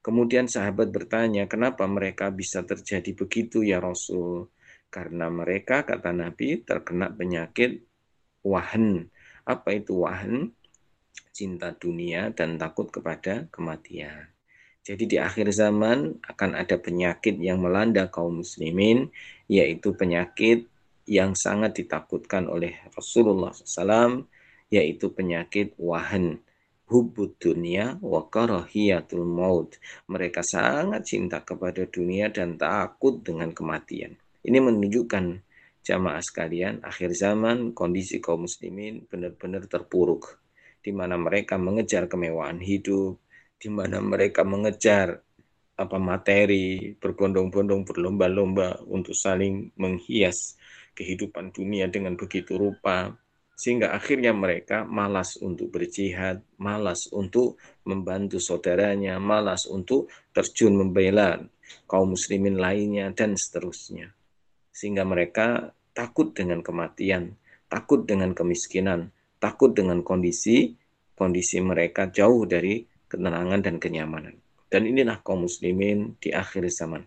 Kemudian 0.00 0.48
sahabat 0.48 0.88
bertanya, 0.88 1.44
kenapa 1.44 1.84
mereka 1.84 2.32
bisa 2.32 2.64
terjadi 2.64 3.12
begitu 3.12 3.60
ya 3.60 3.84
Rasul? 3.84 4.48
Karena 4.88 5.28
mereka, 5.28 5.84
kata 5.84 6.16
Nabi, 6.16 6.64
terkena 6.64 7.12
penyakit 7.12 7.84
wahan. 8.40 9.12
Apa 9.44 9.76
itu 9.76 10.00
wahan? 10.00 10.56
Cinta 11.36 11.76
dunia 11.76 12.32
dan 12.32 12.56
takut 12.56 12.88
kepada 12.88 13.44
kematian. 13.52 14.32
Jadi 14.80 15.04
di 15.04 15.16
akhir 15.20 15.52
zaman 15.52 16.16
akan 16.24 16.50
ada 16.56 16.80
penyakit 16.80 17.36
yang 17.36 17.60
melanda 17.60 18.08
kaum 18.08 18.40
muslimin, 18.40 19.12
yaitu 19.52 19.92
penyakit 19.92 20.64
yang 21.04 21.36
sangat 21.36 21.76
ditakutkan 21.76 22.48
oleh 22.48 22.72
Rasulullah 22.96 23.52
SAW, 23.52 24.24
yaitu 24.72 25.12
penyakit 25.12 25.76
wahan 25.76 26.40
hubbud 26.90 27.38
dunia 27.38 27.94
wa 28.02 28.26
karahiyatul 28.26 29.22
maut. 29.22 29.78
Mereka 30.10 30.42
sangat 30.42 31.06
cinta 31.06 31.46
kepada 31.46 31.86
dunia 31.86 32.34
dan 32.34 32.58
takut 32.58 33.22
dengan 33.22 33.54
kematian. 33.54 34.18
Ini 34.42 34.58
menunjukkan 34.58 35.24
jamaah 35.86 36.20
sekalian, 36.20 36.82
akhir 36.82 37.14
zaman 37.14 37.72
kondisi 37.72 38.18
kaum 38.18 38.50
muslimin 38.50 39.06
benar-benar 39.06 39.70
terpuruk. 39.70 40.42
Di 40.82 40.90
mana 40.90 41.14
mereka 41.14 41.54
mengejar 41.60 42.10
kemewahan 42.10 42.58
hidup, 42.58 43.22
di 43.60 43.68
mana 43.70 44.02
mereka 44.02 44.42
mengejar 44.42 45.22
apa 45.80 45.96
materi, 45.96 46.92
berbondong-bondong, 46.98 47.88
berlomba-lomba 47.88 48.84
untuk 48.84 49.16
saling 49.16 49.72
menghias 49.80 50.60
kehidupan 50.92 51.56
dunia 51.56 51.88
dengan 51.88 52.16
begitu 52.20 52.60
rupa, 52.60 53.16
sehingga 53.60 53.92
akhirnya 53.92 54.32
mereka 54.32 54.88
malas 54.88 55.36
untuk 55.36 55.68
berjihad, 55.68 56.40
malas 56.56 57.12
untuk 57.12 57.60
membantu 57.84 58.40
saudaranya, 58.40 59.20
malas 59.20 59.68
untuk 59.68 60.08
terjun 60.32 60.80
membela 60.80 61.36
kaum 61.84 62.16
muslimin 62.16 62.56
lainnya 62.56 63.12
dan 63.12 63.36
seterusnya. 63.36 64.16
Sehingga 64.72 65.04
mereka 65.04 65.76
takut 65.92 66.32
dengan 66.32 66.64
kematian, 66.64 67.36
takut 67.68 68.08
dengan 68.08 68.32
kemiskinan, 68.32 69.12
takut 69.36 69.76
dengan 69.76 70.00
kondisi 70.00 70.80
kondisi 71.20 71.60
mereka 71.60 72.08
jauh 72.08 72.48
dari 72.48 72.80
ketenangan 73.12 73.60
dan 73.60 73.76
kenyamanan. 73.76 74.40
Dan 74.72 74.88
inilah 74.88 75.20
kaum 75.20 75.44
muslimin 75.44 76.16
di 76.16 76.32
akhir 76.32 76.64
zaman. 76.72 77.04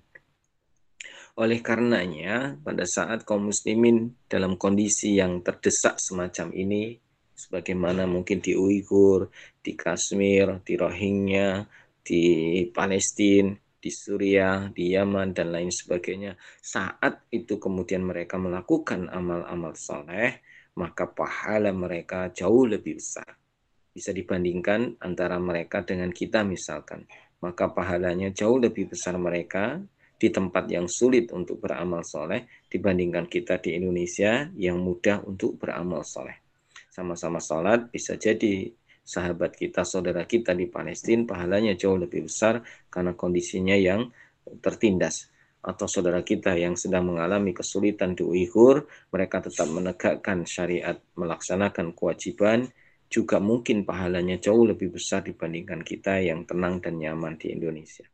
Oleh 1.34 1.66
karenanya, 1.66 2.62
pada 2.62 2.86
saat 2.86 3.26
kaum 3.26 3.50
muslimin 3.50 4.14
dalam 4.30 4.54
kondisi 4.54 5.18
yang 5.18 5.42
terdesak 5.42 5.98
semacam 5.98 6.54
ini, 6.54 6.94
sebagaimana 7.34 8.06
mungkin 8.06 8.38
di 8.38 8.54
Uighur, 8.54 9.34
di 9.58 9.74
Kashmir, 9.74 10.62
di 10.62 10.78
Rohingya, 10.78 11.66
di 12.06 12.22
Palestina, 12.70 13.50
di 13.82 13.90
Suriah, 13.90 14.70
di 14.70 14.94
Yaman, 14.94 15.34
dan 15.34 15.50
lain 15.50 15.74
sebagainya. 15.74 16.38
Saat 16.62 17.26
itu 17.34 17.58
kemudian 17.58 18.06
mereka 18.06 18.38
melakukan 18.38 19.10
amal-amal 19.10 19.74
soleh, 19.74 20.38
maka 20.78 21.10
pahala 21.10 21.74
mereka 21.74 22.30
jauh 22.30 22.70
lebih 22.70 23.02
besar. 23.02 23.42
Bisa 23.90 24.14
dibandingkan 24.14 25.02
antara 25.02 25.42
mereka 25.42 25.82
dengan 25.82 26.14
kita 26.14 26.46
misalkan. 26.46 27.10
Maka 27.42 27.74
pahalanya 27.74 28.30
jauh 28.30 28.62
lebih 28.62 28.94
besar 28.94 29.18
mereka 29.18 29.82
di 30.24 30.32
tempat 30.32 30.72
yang 30.72 30.88
sulit 30.88 31.36
untuk 31.36 31.60
beramal 31.60 32.00
soleh 32.08 32.48
dibandingkan 32.72 33.28
kita 33.28 33.60
di 33.60 33.76
Indonesia 33.76 34.48
yang 34.56 34.80
mudah 34.80 35.20
untuk 35.28 35.60
beramal 35.60 36.08
soleh. 36.08 36.40
Sama-sama 36.88 37.44
sholat 37.44 37.92
bisa 37.92 38.16
jadi 38.16 38.72
sahabat 39.04 39.52
kita, 39.60 39.84
saudara 39.84 40.24
kita 40.24 40.56
di 40.56 40.72
Palestina 40.72 41.28
pahalanya 41.28 41.76
jauh 41.76 42.00
lebih 42.00 42.32
besar 42.32 42.64
karena 42.88 43.12
kondisinya 43.12 43.76
yang 43.76 44.16
tertindas. 44.64 45.28
Atau 45.60 45.92
saudara 45.92 46.24
kita 46.24 46.56
yang 46.56 46.80
sedang 46.80 47.12
mengalami 47.12 47.52
kesulitan 47.52 48.16
di 48.16 48.24
Uighur, 48.24 48.88
mereka 49.12 49.44
tetap 49.44 49.68
menegakkan 49.68 50.48
syariat, 50.48 51.04
melaksanakan 51.20 51.92
kewajiban, 51.92 52.72
juga 53.12 53.44
mungkin 53.44 53.84
pahalanya 53.84 54.40
jauh 54.40 54.64
lebih 54.64 54.96
besar 54.96 55.20
dibandingkan 55.28 55.84
kita 55.84 56.24
yang 56.24 56.48
tenang 56.48 56.80
dan 56.80 56.96
nyaman 56.96 57.36
di 57.36 57.52
Indonesia 57.52 58.08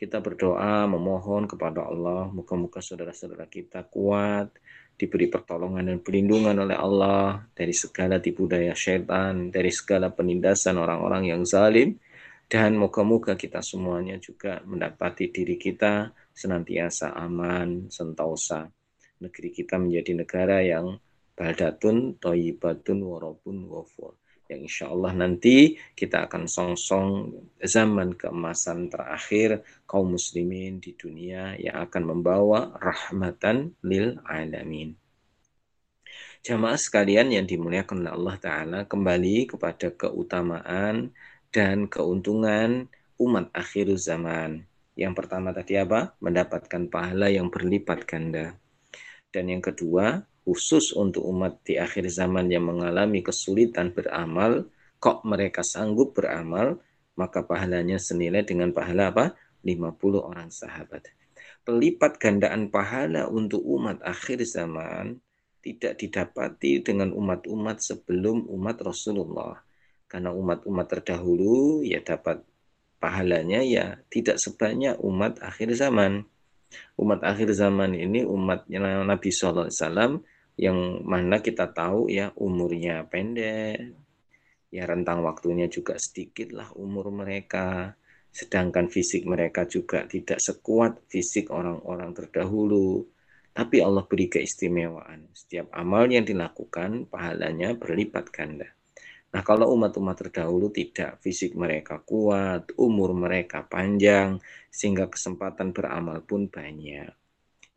kita 0.00 0.24
berdoa 0.24 0.88
memohon 0.88 1.44
kepada 1.44 1.84
Allah 1.84 2.32
muka-muka 2.32 2.80
saudara-saudara 2.80 3.44
kita 3.52 3.84
kuat 3.84 4.48
diberi 4.96 5.28
pertolongan 5.28 5.92
dan 5.92 5.98
perlindungan 6.00 6.56
oleh 6.56 6.72
Allah 6.72 7.44
dari 7.52 7.76
segala 7.76 8.16
tipu 8.16 8.48
daya 8.48 8.72
syaitan, 8.72 9.52
dari 9.52 9.68
segala 9.68 10.08
penindasan 10.08 10.80
orang-orang 10.80 11.28
yang 11.28 11.44
zalim, 11.44 12.00
dan 12.48 12.80
moga-moga 12.80 13.36
kita 13.36 13.60
semuanya 13.60 14.16
juga 14.16 14.64
mendapati 14.64 15.28
diri 15.28 15.60
kita 15.60 16.12
senantiasa 16.32 17.16
aman, 17.16 17.92
sentosa. 17.92 18.68
Negeri 19.20 19.48
kita 19.52 19.76
menjadi 19.80 20.12
negara 20.16 20.64
yang 20.64 20.96
baldatun, 21.32 22.20
toyibatun, 22.20 23.04
warobun, 23.04 23.68
wafur 23.68 24.20
yang 24.50 24.66
insya 24.66 24.90
Allah 24.90 25.14
nanti 25.14 25.78
kita 25.94 26.26
akan 26.26 26.50
song-song 26.50 27.30
zaman 27.62 28.18
keemasan 28.18 28.90
terakhir 28.90 29.62
kaum 29.86 30.18
muslimin 30.18 30.82
di 30.82 30.98
dunia 30.98 31.54
yang 31.54 31.78
akan 31.86 32.02
membawa 32.10 32.74
rahmatan 32.82 33.78
lil 33.86 34.18
alamin. 34.26 34.98
Jamaah 36.42 36.80
sekalian 36.80 37.30
yang 37.30 37.46
dimuliakan 37.46 38.02
oleh 38.02 38.12
Allah 38.16 38.36
Ta'ala 38.40 38.80
kembali 38.88 39.54
kepada 39.54 39.92
keutamaan 39.94 41.14
dan 41.54 41.86
keuntungan 41.86 42.90
umat 43.20 43.52
akhir 43.54 43.92
zaman. 44.00 44.64
Yang 44.96 45.12
pertama 45.14 45.52
tadi 45.54 45.76
apa? 45.76 46.16
Mendapatkan 46.18 46.88
pahala 46.88 47.28
yang 47.30 47.52
berlipat 47.52 48.08
ganda. 48.08 48.56
Dan 49.30 49.52
yang 49.52 49.62
kedua, 49.62 50.26
khusus 50.44 50.96
untuk 50.96 51.24
umat 51.28 51.60
di 51.62 51.76
akhir 51.76 52.08
zaman 52.08 52.48
yang 52.48 52.66
mengalami 52.66 53.20
kesulitan 53.20 53.92
beramal, 53.92 54.66
kok 54.98 55.22
mereka 55.24 55.60
sanggup 55.60 56.16
beramal, 56.16 56.80
maka 57.16 57.44
pahalanya 57.44 58.00
senilai 58.00 58.44
dengan 58.44 58.72
pahala 58.72 59.12
apa? 59.12 59.36
50 59.60 60.20
orang 60.20 60.48
sahabat. 60.48 61.12
Pelipat 61.60 62.16
gandaan 62.16 62.72
pahala 62.72 63.28
untuk 63.28 63.60
umat 63.60 64.00
akhir 64.00 64.40
zaman 64.48 65.20
tidak 65.60 66.00
didapati 66.00 66.80
dengan 66.80 67.12
umat-umat 67.12 67.84
sebelum 67.84 68.48
umat 68.48 68.80
Rasulullah. 68.80 69.60
Karena 70.08 70.32
umat-umat 70.32 70.86
terdahulu 70.88 71.84
ya 71.84 72.00
dapat 72.00 72.40
pahalanya 72.98 73.60
ya 73.64 74.00
tidak 74.12 74.40
sebanyak 74.40 74.96
umat 75.00 75.40
akhir 75.44 75.72
zaman 75.76 76.24
umat 76.98 77.20
akhir 77.26 77.50
zaman 77.56 77.96
ini 77.96 78.22
umatnya 78.22 79.02
Nabi 79.02 79.30
SAW 79.32 80.22
yang 80.60 81.00
mana 81.08 81.40
kita 81.40 81.72
tahu 81.72 82.12
ya 82.12 82.30
umurnya 82.36 83.08
pendek, 83.08 83.96
ya 84.68 84.82
rentang 84.84 85.24
waktunya 85.24 85.66
juga 85.72 85.96
sedikit 85.96 86.52
lah 86.52 86.68
umur 86.76 87.10
mereka, 87.10 87.96
sedangkan 88.30 88.86
fisik 88.92 89.26
mereka 89.26 89.66
juga 89.66 90.06
tidak 90.06 90.38
sekuat 90.38 91.08
fisik 91.10 91.50
orang-orang 91.50 92.14
terdahulu. 92.14 93.08
Tapi 93.50 93.82
Allah 93.82 94.06
beri 94.06 94.30
keistimewaan. 94.30 95.34
Setiap 95.34 95.74
amal 95.74 96.06
yang 96.06 96.22
dilakukan, 96.22 97.10
pahalanya 97.10 97.74
berlipat 97.74 98.30
ganda. 98.30 98.70
Nah, 99.30 99.42
kalau 99.46 99.70
umat-umat 99.78 100.26
terdahulu 100.26 100.74
tidak, 100.74 101.22
fisik 101.22 101.54
mereka 101.54 102.02
kuat, 102.02 102.74
umur 102.74 103.14
mereka 103.14 103.62
panjang, 103.62 104.42
sehingga 104.66 105.06
kesempatan 105.06 105.70
beramal 105.70 106.18
pun 106.26 106.50
banyak. 106.50 107.14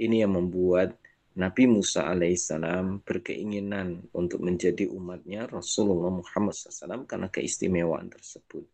Ini 0.01 0.25
yang 0.25 0.33
membuat 0.33 0.97
Nabi 1.33 1.65
Musa 1.65 2.09
alaihissalam 2.09 3.05
berkeinginan 3.05 4.09
untuk 4.13 4.41
menjadi 4.41 4.85
umatnya 4.89 5.49
Rasulullah 5.49 6.13
Muhammad 6.13 6.53
SAW 6.53 7.09
karena 7.09 7.29
keistimewaan 7.29 8.09
tersebut. 8.09 8.65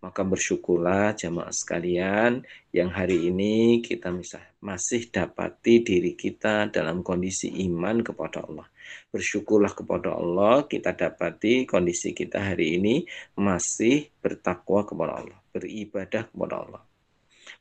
Maka 0.00 0.20
bersyukurlah 0.24 1.16
jamaah 1.16 1.52
sekalian 1.52 2.44
yang 2.72 2.92
hari 2.92 3.32
ini 3.32 3.80
kita 3.80 4.12
masih 4.60 5.08
dapati 5.08 5.80
diri 5.80 6.12
kita 6.12 6.68
dalam 6.68 7.00
kondisi 7.00 7.48
iman 7.68 8.04
kepada 8.04 8.44
Allah. 8.44 8.68
Bersyukurlah 9.10 9.72
kepada 9.72 10.14
Allah 10.14 10.66
kita 10.66 10.92
dapati 10.92 11.64
kondisi 11.64 12.12
kita 12.12 12.52
hari 12.52 12.78
ini 12.80 13.06
masih 13.38 14.10
bertakwa 14.18 14.86
kepada 14.86 15.12
Allah, 15.22 15.38
beribadah 15.50 16.26
kepada 16.28 16.54
Allah 16.62 16.82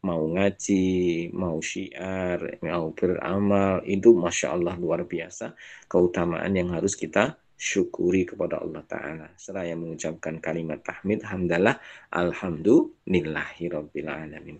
mau 0.06 0.22
ngaji, 0.30 1.30
mau 1.34 1.58
syiar, 1.62 2.62
mau 2.62 2.94
beramal, 2.94 3.82
itu 3.90 4.14
Masya 4.14 4.54
Allah 4.54 4.78
luar 4.78 5.02
biasa 5.06 5.58
keutamaan 5.90 6.54
yang 6.54 6.70
harus 6.74 6.94
kita 6.94 7.38
syukuri 7.56 8.28
kepada 8.28 8.62
Allah 8.62 8.84
Ta'ala. 8.86 9.28
Seraya 9.40 9.74
mengucapkan 9.74 10.38
kalimat 10.44 10.84
tahmid, 10.84 11.24
hamdalah, 11.24 11.80
alhamdulillahirabbil 12.12 14.10
alamin. 14.12 14.60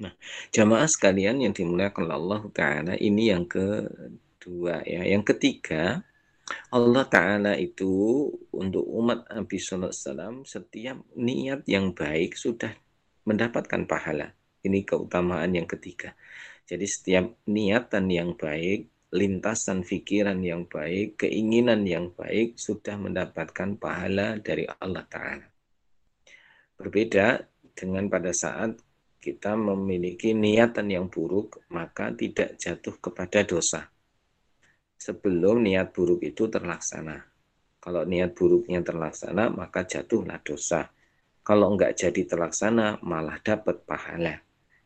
Nah, 0.00 0.12
jamaah 0.52 0.88
sekalian 0.88 1.42
yang 1.42 1.52
dimuliakan 1.52 2.08
Allah 2.12 2.42
Ta'ala, 2.52 2.94
ini 2.96 3.32
yang 3.32 3.48
kedua 4.42 4.82
ya. 4.82 5.06
Yang 5.06 5.38
ketiga, 5.38 6.02
Allah 6.74 7.06
Ta'ala 7.06 7.54
itu 7.54 8.26
untuk 8.50 8.82
umat 8.82 9.30
Nabi 9.30 9.62
Wasallam 9.62 10.42
setiap 10.42 10.98
niat 11.14 11.62
yang 11.70 11.94
baik 11.94 12.34
sudah 12.34 12.74
mendapatkan 13.22 13.86
pahala. 13.86 14.34
Ini 14.66 14.82
keutamaan 14.82 15.54
yang 15.54 15.70
ketiga. 15.70 16.18
Jadi 16.66 16.86
setiap 16.90 17.38
niatan 17.46 18.10
yang 18.10 18.34
baik, 18.34 18.90
lintasan 19.14 19.86
pikiran 19.86 20.42
yang 20.42 20.66
baik, 20.66 21.22
keinginan 21.22 21.86
yang 21.86 22.10
baik 22.10 22.58
sudah 22.58 22.98
mendapatkan 22.98 23.78
pahala 23.78 24.42
dari 24.42 24.66
Allah 24.66 25.06
Ta'ala. 25.06 25.46
Berbeda 26.74 27.46
dengan 27.78 28.10
pada 28.10 28.34
saat 28.34 28.74
kita 29.22 29.54
memiliki 29.54 30.34
niatan 30.34 30.90
yang 30.90 31.06
buruk, 31.06 31.62
maka 31.70 32.10
tidak 32.10 32.58
jatuh 32.58 32.98
kepada 32.98 33.46
dosa. 33.46 33.92
Sebelum 35.02 35.66
niat 35.66 35.90
buruk 35.90 36.22
itu 36.22 36.46
terlaksana. 36.46 37.18
Kalau 37.82 38.06
niat 38.06 38.38
buruknya 38.38 38.86
terlaksana, 38.86 39.50
maka 39.50 39.82
jatuhlah 39.82 40.38
dosa 40.46 40.86
kalau 41.42 41.74
enggak 41.74 41.98
jadi 41.98 42.22
terlaksana, 42.22 43.02
malah 43.02 43.42
dapat 43.42 43.82
pahala. 43.82 44.38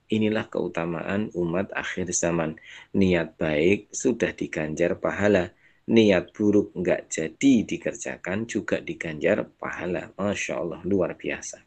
Inilah 0.09 0.49
keutamaan 0.49 1.29
umat 1.37 1.69
akhir 1.77 2.09
zaman. 2.17 2.57
Niat 2.97 3.37
baik 3.37 3.93
sudah 3.93 4.33
diganjar 4.33 4.97
pahala. 4.97 5.53
Niat 5.85 6.33
buruk 6.33 6.73
enggak 6.73 7.13
jadi 7.13 7.53
dikerjakan 7.69 8.49
juga 8.49 8.81
diganjar 8.81 9.45
pahala. 9.61 10.17
Masya 10.17 10.53
Allah, 10.57 10.81
luar 10.89 11.13
biasa. 11.13 11.61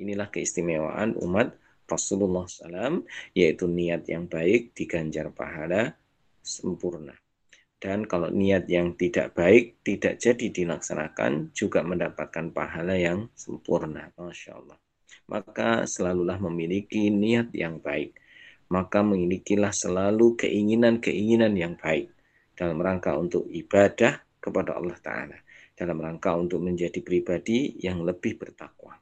Inilah 0.00 0.32
keistimewaan 0.32 1.20
umat 1.20 1.52
Rasulullah 1.84 2.48
SAW, 2.48 3.04
yaitu 3.36 3.68
niat 3.68 4.08
yang 4.08 4.24
baik 4.24 4.72
diganjar 4.72 5.28
pahala 5.36 6.00
sempurna. 6.40 7.12
Dan 7.80 8.04
kalau 8.04 8.28
niat 8.28 8.68
yang 8.68 8.92
tidak 8.92 9.32
baik 9.32 9.80
tidak 9.80 10.20
jadi 10.20 10.52
dilaksanakan 10.52 11.56
juga 11.56 11.80
mendapatkan 11.80 12.52
pahala 12.52 12.92
yang 12.92 13.32
sempurna. 13.32 14.12
Masya 14.20 14.52
Allah. 14.52 14.76
Maka 15.32 15.88
selalulah 15.88 16.36
memiliki 16.36 17.08
niat 17.08 17.48
yang 17.56 17.80
baik. 17.80 18.20
Maka 18.68 19.00
memilikilah 19.00 19.72
selalu 19.72 20.36
keinginan-keinginan 20.36 21.56
yang 21.56 21.74
baik. 21.80 22.12
Dalam 22.52 22.76
rangka 22.76 23.16
untuk 23.16 23.48
ibadah 23.48 24.20
kepada 24.36 24.76
Allah 24.76 25.00
Ta'ala. 25.00 25.38
Dalam 25.72 26.04
rangka 26.04 26.36
untuk 26.36 26.60
menjadi 26.60 27.00
pribadi 27.00 27.80
yang 27.80 28.04
lebih 28.04 28.36
bertakwa. 28.36 29.00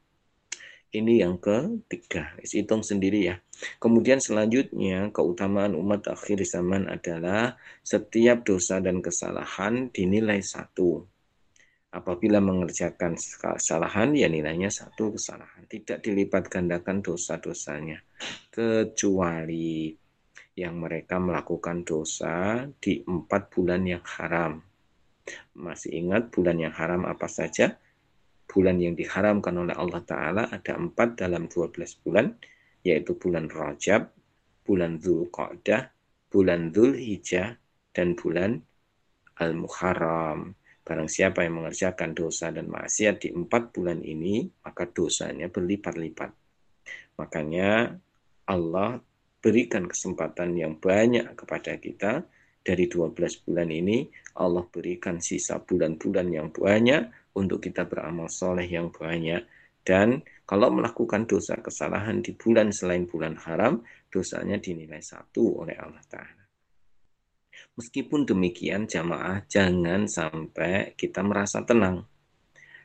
Ini 0.88 1.20
yang 1.20 1.36
ketiga, 1.36 2.32
hitung 2.40 2.80
sendiri 2.80 3.28
ya. 3.28 3.36
Kemudian 3.76 4.24
selanjutnya 4.24 5.12
keutamaan 5.12 5.76
umat 5.76 6.08
akhir 6.08 6.40
zaman 6.48 6.88
adalah 6.88 7.60
setiap 7.84 8.40
dosa 8.48 8.80
dan 8.80 9.04
kesalahan 9.04 9.92
dinilai 9.92 10.40
satu. 10.40 11.04
Apabila 11.92 12.40
mengerjakan 12.40 13.20
kesalahan, 13.20 14.16
ya 14.16 14.32
nilainya 14.32 14.72
satu 14.72 15.12
kesalahan. 15.12 15.68
Tidak 15.68 16.00
dilipat 16.00 16.48
gandakan 16.48 17.04
dosa-dosanya. 17.04 18.00
Kecuali 18.48 19.92
yang 20.56 20.80
mereka 20.80 21.20
melakukan 21.20 21.84
dosa 21.84 22.64
di 22.80 23.04
empat 23.04 23.52
bulan 23.52 23.84
yang 23.84 24.04
haram. 24.04 24.60
Masih 25.52 26.00
ingat 26.00 26.32
bulan 26.32 26.56
yang 26.56 26.72
haram 26.72 27.04
apa 27.04 27.28
saja? 27.28 27.76
Bulan 28.48 28.80
yang 28.80 28.96
diharamkan 28.96 29.54
oleh 29.60 29.76
Allah 29.76 30.00
Ta'ala 30.02 30.42
ada 30.48 30.72
empat 30.74 31.20
dalam 31.20 31.46
12 31.46 32.02
bulan, 32.02 32.32
yaitu 32.80 33.14
bulan 33.20 33.52
Rajab, 33.52 34.08
bulan 34.64 34.96
Dhul 34.96 35.28
Qa'dah, 35.28 35.92
bulan 36.32 36.72
Dhul 36.72 36.96
Hijjah, 36.96 37.54
dan 37.92 38.16
bulan 38.16 38.56
Al-Muharram. 39.38 40.56
Barang 40.82 41.10
siapa 41.12 41.44
yang 41.44 41.60
mengerjakan 41.60 42.16
dosa 42.16 42.48
dan 42.48 42.72
maksiat 42.72 43.20
di 43.20 43.28
empat 43.36 43.76
bulan 43.76 44.00
ini, 44.00 44.48
maka 44.64 44.88
dosanya 44.88 45.52
berlipat-lipat. 45.52 46.32
Makanya 47.20 47.92
Allah 48.48 48.96
berikan 49.44 49.84
kesempatan 49.84 50.56
yang 50.56 50.80
banyak 50.80 51.36
kepada 51.36 51.76
kita 51.76 52.24
dari 52.64 52.84
12 52.84 53.44
bulan 53.48 53.68
ini 53.72 54.08
Allah 54.36 54.66
berikan 54.68 55.22
sisa 55.24 55.56
bulan-bulan 55.62 56.28
yang 56.28 56.48
banyak 56.52 57.27
untuk 57.38 57.62
kita 57.62 57.86
beramal 57.86 58.26
soleh 58.26 58.66
yang 58.66 58.90
banyak 58.90 59.46
dan 59.86 60.20
kalau 60.44 60.74
melakukan 60.74 61.24
dosa 61.24 61.56
kesalahan 61.62 62.18
di 62.20 62.34
bulan 62.34 62.74
selain 62.74 63.06
bulan 63.06 63.38
haram 63.38 63.80
dosanya 64.10 64.58
dinilai 64.58 65.00
satu 65.00 65.62
oleh 65.64 65.78
Allah 65.78 66.02
Ta'ala 66.04 66.38
Meskipun 67.78 68.26
demikian 68.26 68.90
jamaah 68.90 69.46
jangan 69.46 70.10
sampai 70.10 70.98
kita 70.98 71.22
merasa 71.22 71.62
tenang. 71.62 72.02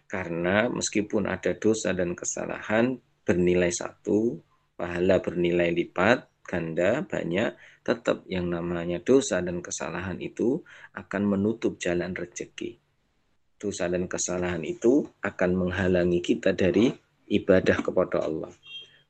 Karena 0.06 0.70
meskipun 0.70 1.26
ada 1.26 1.58
dosa 1.58 1.98
dan 1.98 2.14
kesalahan 2.14 3.02
bernilai 3.26 3.74
satu, 3.74 4.38
pahala 4.78 5.18
bernilai 5.18 5.74
lipat, 5.74 6.46
ganda, 6.46 7.02
banyak, 7.10 7.58
tetap 7.82 8.22
yang 8.30 8.54
namanya 8.54 9.02
dosa 9.02 9.42
dan 9.42 9.66
kesalahan 9.66 10.22
itu 10.22 10.62
akan 10.94 11.22
menutup 11.26 11.82
jalan 11.82 12.14
rezeki. 12.14 12.83
Dosa 13.64 13.88
dan 13.88 14.12
kesalahan 14.12 14.60
itu 14.68 15.08
akan 15.24 15.56
menghalangi 15.56 16.20
kita 16.20 16.52
dari 16.52 16.92
ibadah 17.32 17.80
kepada 17.80 18.28
Allah. 18.28 18.52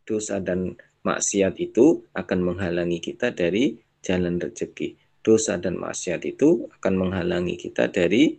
Dosa 0.06 0.38
dan 0.38 0.78
maksiat 1.02 1.58
itu 1.58 2.06
akan 2.14 2.54
menghalangi 2.54 3.02
kita 3.02 3.34
dari 3.34 3.74
jalan 4.06 4.38
rezeki 4.38 4.94
dosa 5.24 5.56
dan 5.56 5.80
maksiat 5.80 6.22
itu 6.28 6.68
akan 6.68 6.94
menghalangi 7.00 7.56
kita 7.56 7.88
dari 7.88 8.36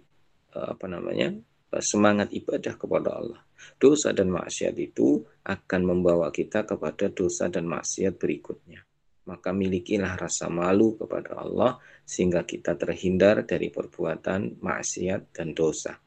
eh, 0.52 0.68
apa 0.68 0.86
namanya 0.86 1.32
semangat 1.80 2.30
ibadah 2.30 2.78
kepada 2.78 3.10
Allah. 3.18 3.40
Dosa 3.80 4.12
dan 4.12 4.30
maksiat 4.30 4.76
itu 4.76 5.24
akan 5.42 5.82
membawa 5.82 6.28
kita 6.30 6.68
kepada 6.68 7.10
dosa 7.10 7.50
dan 7.50 7.66
maksiat 7.66 8.20
berikutnya. 8.20 8.84
Maka 9.24 9.56
milikilah 9.56 10.20
rasa 10.20 10.52
malu 10.52 11.00
kepada 11.00 11.40
Allah 11.40 11.80
sehingga 12.04 12.44
kita 12.44 12.76
terhindar 12.76 13.48
dari 13.48 13.72
perbuatan 13.72 14.60
maksiat 14.60 15.32
dan 15.32 15.56
dosa. 15.56 16.03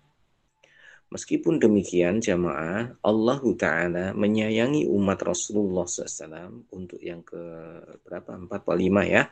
Meskipun 1.07 1.55
demikian 1.55 2.19
jamaah, 2.19 2.91
Allah 2.99 3.41
Ta'ala 3.55 4.05
menyayangi 4.11 4.91
umat 4.91 5.23
Rasulullah 5.23 5.87
SAW 5.87 6.67
untuk 6.75 6.99
yang 6.99 7.23
ke 7.23 7.39
berapa? 8.03 8.35
4 8.35 8.51
atau 8.51 8.75
5 8.75 9.07
ya 9.07 9.23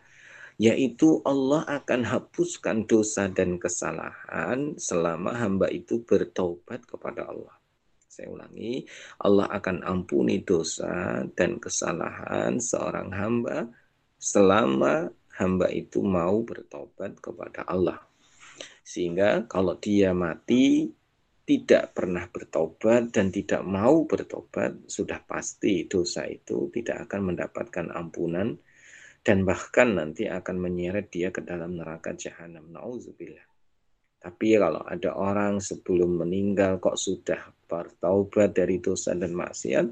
yaitu 0.55 1.19
Allah 1.27 1.67
akan 1.67 2.07
hapuskan 2.07 2.87
dosa 2.87 3.27
dan 3.27 3.59
kesalahan 3.59 4.79
selama 4.79 5.35
hamba 5.35 5.67
itu 5.67 5.99
bertobat 6.07 6.87
kepada 6.87 7.27
Allah. 7.27 7.59
Saya 8.07 8.31
ulangi, 8.31 8.87
Allah 9.19 9.51
akan 9.51 9.83
ampuni 9.83 10.39
dosa 10.47 11.27
dan 11.35 11.59
kesalahan 11.59 12.55
seorang 12.55 13.11
hamba 13.11 13.67
selama 14.15 15.11
hamba 15.35 15.67
itu 15.75 15.99
mau 15.99 16.39
bertobat 16.47 17.19
kepada 17.19 17.67
Allah. 17.67 17.99
Sehingga 18.87 19.43
kalau 19.51 19.75
dia 19.75 20.15
mati 20.15 20.87
tidak 21.45 21.93
pernah 21.93 22.25
bertobat 22.25 23.13
dan 23.13 23.29
tidak 23.29 23.61
mau 23.61 24.09
bertobat, 24.09 24.89
sudah 24.89 25.21
pasti 25.21 25.85
dosa 25.85 26.25
itu 26.25 26.73
tidak 26.73 27.05
akan 27.05 27.33
mendapatkan 27.33 27.93
ampunan 27.93 28.57
dan 29.21 29.45
bahkan 29.45 29.93
nanti 29.93 30.25
akan 30.25 30.57
menyeret 30.57 31.13
dia 31.13 31.29
ke 31.29 31.45
dalam 31.45 31.77
neraka 31.77 32.17
jahanam. 32.17 32.65
Nauzubillah. 32.73 33.45
Tapi 34.25 34.57
kalau 34.57 34.81
ada 34.81 35.13
orang 35.13 35.61
sebelum 35.61 36.25
meninggal 36.25 36.81
kok 36.81 36.97
sudah 36.97 37.53
bertaubat 37.69 38.57
dari 38.57 38.81
dosa 38.81 39.13
dan 39.13 39.37
maksiat 39.37 39.85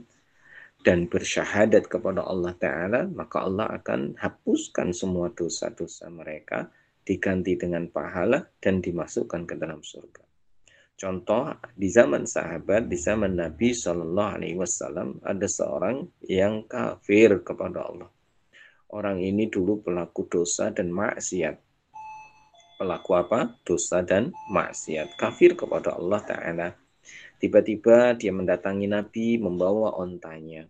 dan 0.81 1.05
bersyahadat 1.05 1.85
kepada 1.85 2.25
Allah 2.25 2.57
Ta'ala, 2.57 3.05
maka 3.13 3.45
Allah 3.45 3.77
akan 3.77 4.17
hapuskan 4.17 4.89
semua 4.89 5.29
dosa-dosa 5.29 6.09
mereka, 6.09 6.65
diganti 7.05 7.53
dengan 7.61 7.85
pahala 7.93 8.41
dan 8.57 8.81
dimasukkan 8.81 9.45
ke 9.45 9.53
dalam 9.53 9.85
surga. 9.85 10.32
Contoh 10.93 11.51
di 11.73 11.89
zaman 11.89 12.23
sahabat, 12.23 12.87
di 12.87 12.95
zaman 12.95 13.35
Nabi 13.35 13.73
Shallallahu 13.75 14.33
Alaihi 14.39 14.55
Wasallam 14.55 15.19
ada 15.25 15.47
seorang 15.49 16.05
yang 16.25 16.63
kafir 16.69 17.41
kepada 17.41 17.89
Allah 17.89 18.09
orang 18.93 19.17
ini 19.19 19.49
dulu 19.49 19.81
pelaku 19.81 20.29
dosa 20.29 20.69
dan 20.69 20.93
maksiat. 20.93 21.57
Pelaku 22.77 23.11
apa? 23.17 23.57
Dosa 23.65 24.05
dan 24.05 24.29
maksiat. 24.53 25.17
Kafir 25.17 25.57
kepada 25.57 25.97
Allah 25.97 26.21
Ta'ala. 26.21 26.67
Tiba-tiba 27.41 28.15
dia 28.15 28.31
mendatangi 28.31 28.87
Nabi 28.87 29.41
membawa 29.41 29.97
ontanya. 29.97 30.63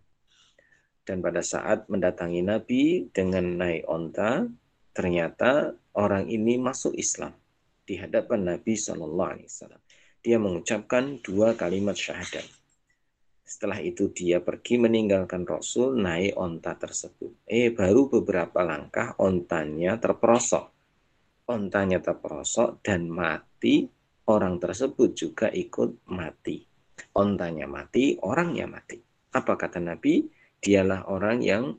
Dan 1.04 1.20
pada 1.20 1.44
saat 1.44 1.92
mendatangi 1.92 2.42
Nabi 2.42 3.12
dengan 3.12 3.60
naik 3.60 3.84
onta, 3.92 4.48
ternyata 4.96 5.76
orang 6.00 6.32
ini 6.32 6.56
masuk 6.56 6.96
Islam 6.96 7.36
di 7.84 8.00
hadapan 8.00 8.56
Nabi 8.56 8.74
Shallallahu 8.80 9.32
Alaihi 9.36 9.50
Wasallam. 9.52 9.82
Dia 10.24 10.40
mengucapkan 10.40 11.20
dua 11.20 11.52
kalimat 11.60 12.00
syahadat. 12.00 12.48
Setelah 13.44 13.84
itu 13.84 14.08
dia 14.08 14.40
pergi 14.40 14.80
meninggalkan 14.80 15.44
Rasul 15.44 16.00
naik 16.00 16.40
onta 16.40 16.80
tersebut. 16.80 17.44
Eh 17.44 17.76
baru 17.76 18.08
beberapa 18.08 18.64
langkah 18.64 19.20
ontanya 19.20 20.00
terperosok. 20.00 20.72
Ontanya 21.52 22.00
terperosok 22.00 22.80
dan 22.80 23.12
mati. 23.12 23.84
Orang 24.24 24.64
tersebut 24.64 25.12
juga 25.12 25.52
ikut 25.52 26.08
mati. 26.08 26.64
Ontanya 27.20 27.68
mati, 27.68 28.16
orangnya 28.24 28.64
mati. 28.64 28.96
Apa 29.36 29.60
kata 29.60 29.84
Nabi? 29.84 30.24
Dialah 30.64 31.12
orang 31.12 31.44
yang 31.44 31.76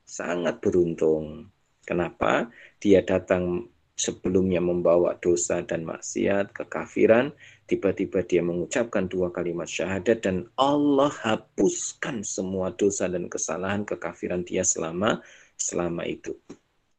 sangat 0.00 0.64
beruntung. 0.64 1.52
Kenapa? 1.84 2.48
Dia 2.80 3.04
datang 3.04 3.68
sebelumnya 3.96 4.60
membawa 4.60 5.16
dosa 5.16 5.64
dan 5.64 5.88
maksiat, 5.88 6.52
kekafiran, 6.52 7.32
tiba-tiba 7.64 8.20
dia 8.22 8.44
mengucapkan 8.44 9.08
dua 9.08 9.32
kalimat 9.32 9.66
syahadat 9.66 10.20
dan 10.20 10.46
Allah 10.60 11.10
hapuskan 11.24 12.20
semua 12.20 12.70
dosa 12.76 13.08
dan 13.08 13.26
kesalahan 13.32 13.88
kekafiran 13.88 14.44
dia 14.44 14.62
selama 14.62 15.24
selama 15.56 16.04
itu. 16.04 16.36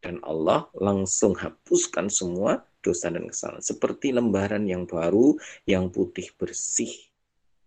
Dan 0.02 0.18
Allah 0.26 0.66
langsung 0.78 1.38
hapuskan 1.38 2.10
semua 2.10 2.66
dosa 2.82 3.14
dan 3.14 3.30
kesalahan. 3.30 3.62
Seperti 3.62 4.14
lembaran 4.14 4.66
yang 4.66 4.90
baru, 4.90 5.38
yang 5.70 5.94
putih 5.94 6.34
bersih. 6.34 6.92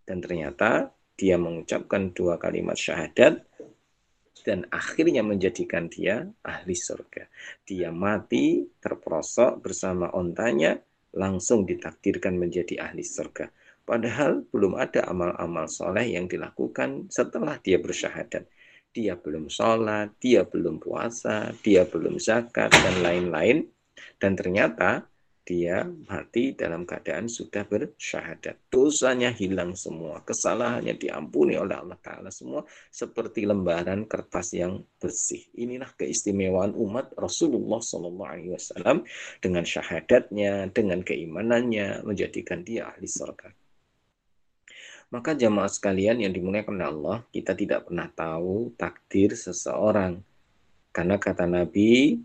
Dan 0.03 0.19
ternyata 0.19 0.91
dia 1.15 1.39
mengucapkan 1.39 2.11
dua 2.11 2.41
kalimat 2.41 2.75
syahadat 2.75 3.47
dan 4.47 4.69
akhirnya 4.71 5.21
menjadikan 5.27 5.91
dia 5.91 6.29
ahli 6.47 6.77
surga. 6.77 7.27
Dia 7.67 7.91
mati 7.91 8.65
terperosok 8.79 9.61
bersama 9.61 10.13
ontanya 10.15 10.79
langsung 11.17 11.67
ditakdirkan 11.67 12.39
menjadi 12.39 12.87
ahli 12.87 13.03
surga. 13.03 13.51
Padahal 13.83 14.47
belum 14.55 14.79
ada 14.79 15.03
amal-amal 15.11 15.67
soleh 15.67 16.15
yang 16.15 16.31
dilakukan 16.31 17.11
setelah 17.11 17.59
dia 17.59 17.83
bersyahadat. 17.83 18.47
Dia 18.91 19.19
belum 19.19 19.51
sholat, 19.51 20.15
dia 20.23 20.47
belum 20.47 20.79
puasa, 20.79 21.51
dia 21.63 21.83
belum 21.87 22.23
zakat, 22.23 22.71
dan 22.71 23.03
lain-lain. 23.03 23.67
Dan 24.19 24.39
ternyata 24.39 25.10
dia 25.51 25.83
mati 26.07 26.55
dalam 26.55 26.87
keadaan 26.87 27.27
sudah 27.27 27.67
bersyahadat. 27.67 28.71
Dosanya 28.71 29.35
hilang 29.35 29.75
semua, 29.75 30.23
kesalahannya 30.23 30.95
diampuni 30.95 31.59
oleh 31.59 31.75
Allah 31.75 31.99
Ta'ala 31.99 32.31
semua 32.31 32.63
seperti 32.95 33.51
lembaran 33.51 34.07
kertas 34.07 34.55
yang 34.55 34.79
bersih. 35.03 35.43
Inilah 35.59 35.91
keistimewaan 35.99 36.79
umat 36.79 37.11
Rasulullah 37.19 37.83
SAW 37.83 39.03
dengan 39.43 39.65
syahadatnya, 39.67 40.71
dengan 40.71 41.03
keimanannya, 41.03 42.07
menjadikan 42.07 42.63
dia 42.63 42.87
ahli 42.87 43.11
surga. 43.11 43.51
Maka 45.11 45.35
jamaah 45.35 45.67
sekalian 45.67 46.23
yang 46.23 46.31
dimuliakan 46.31 46.79
Allah, 46.79 47.27
kita 47.35 47.59
tidak 47.59 47.91
pernah 47.91 48.07
tahu 48.15 48.71
takdir 48.79 49.35
seseorang. 49.35 50.23
Karena 50.95 51.19
kata 51.19 51.51
Nabi, 51.51 52.23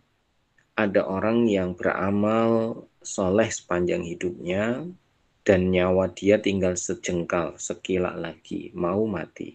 ada 0.76 1.08
orang 1.08 1.48
yang 1.48 1.74
beramal 1.74 2.84
soleh 3.06 3.48
sepanjang 3.48 4.04
hidupnya 4.04 4.84
dan 5.46 5.70
nyawa 5.70 6.10
dia 6.10 6.42
tinggal 6.42 6.74
sejengkal, 6.74 7.56
sekilat 7.62 8.18
lagi, 8.18 8.74
mau 8.74 9.06
mati. 9.06 9.54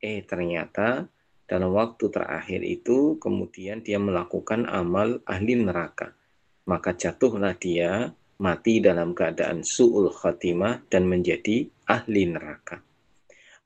Eh 0.00 0.24
ternyata 0.24 1.04
dalam 1.44 1.76
waktu 1.76 2.08
terakhir 2.08 2.64
itu 2.64 3.20
kemudian 3.22 3.84
dia 3.84 4.00
melakukan 4.00 4.64
amal 4.66 5.20
ahli 5.28 5.60
neraka. 5.60 6.16
Maka 6.66 6.96
jatuhlah 6.96 7.54
dia 7.54 8.10
mati 8.42 8.82
dalam 8.82 9.14
keadaan 9.14 9.62
su'ul 9.62 10.10
khatimah 10.10 10.88
dan 10.90 11.06
menjadi 11.06 11.68
ahli 11.86 12.26
neraka. 12.26 12.82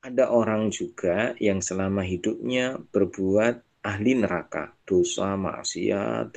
Ada 0.04 0.28
orang 0.32 0.68
juga 0.74 1.32
yang 1.40 1.64
selama 1.64 2.04
hidupnya 2.04 2.76
berbuat 2.76 3.84
ahli 3.84 4.12
neraka, 4.16 4.72
dosa, 4.84 5.36
maksiat, 5.36 6.36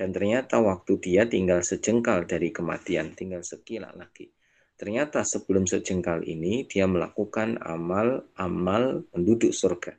dan 0.00 0.16
ternyata 0.16 0.64
waktu 0.64 0.96
dia 0.96 1.28
tinggal 1.28 1.60
sejengkal 1.60 2.24
dari 2.24 2.48
kematian, 2.48 3.12
tinggal 3.12 3.44
sekilat 3.44 3.92
lagi. 4.00 4.32
Ternyata 4.80 5.28
sebelum 5.28 5.68
sejengkal 5.68 6.24
ini 6.24 6.64
dia 6.64 6.88
melakukan 6.88 7.60
amal-amal 7.60 9.04
penduduk 9.12 9.52
surga. 9.52 9.92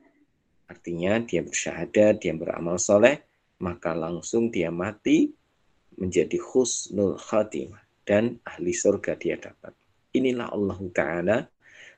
Artinya 0.66 1.22
dia 1.22 1.46
bersyahadat, 1.46 2.18
dia 2.18 2.34
beramal 2.34 2.82
soleh, 2.82 3.22
maka 3.62 3.94
langsung 3.94 4.50
dia 4.50 4.74
mati 4.74 5.30
menjadi 6.02 6.42
husnul 6.50 7.22
khatimah 7.22 7.86
dan 8.02 8.42
ahli 8.42 8.74
surga 8.74 9.14
dia 9.22 9.38
dapat. 9.38 9.78
Inilah 10.18 10.50
Allah 10.50 10.80
Ta'ala 10.90 11.38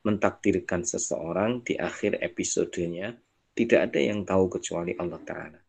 mentakdirkan 0.03 0.83
seseorang 0.83 1.63
di 1.63 1.79
akhir 1.79 2.19
episodenya 2.19 3.15
tidak 3.55 3.95
ada 3.95 3.99
yang 4.03 4.27
tahu 4.27 4.59
kecuali 4.59 4.91
Allah 4.99 5.23
Ta'ala 5.23 5.62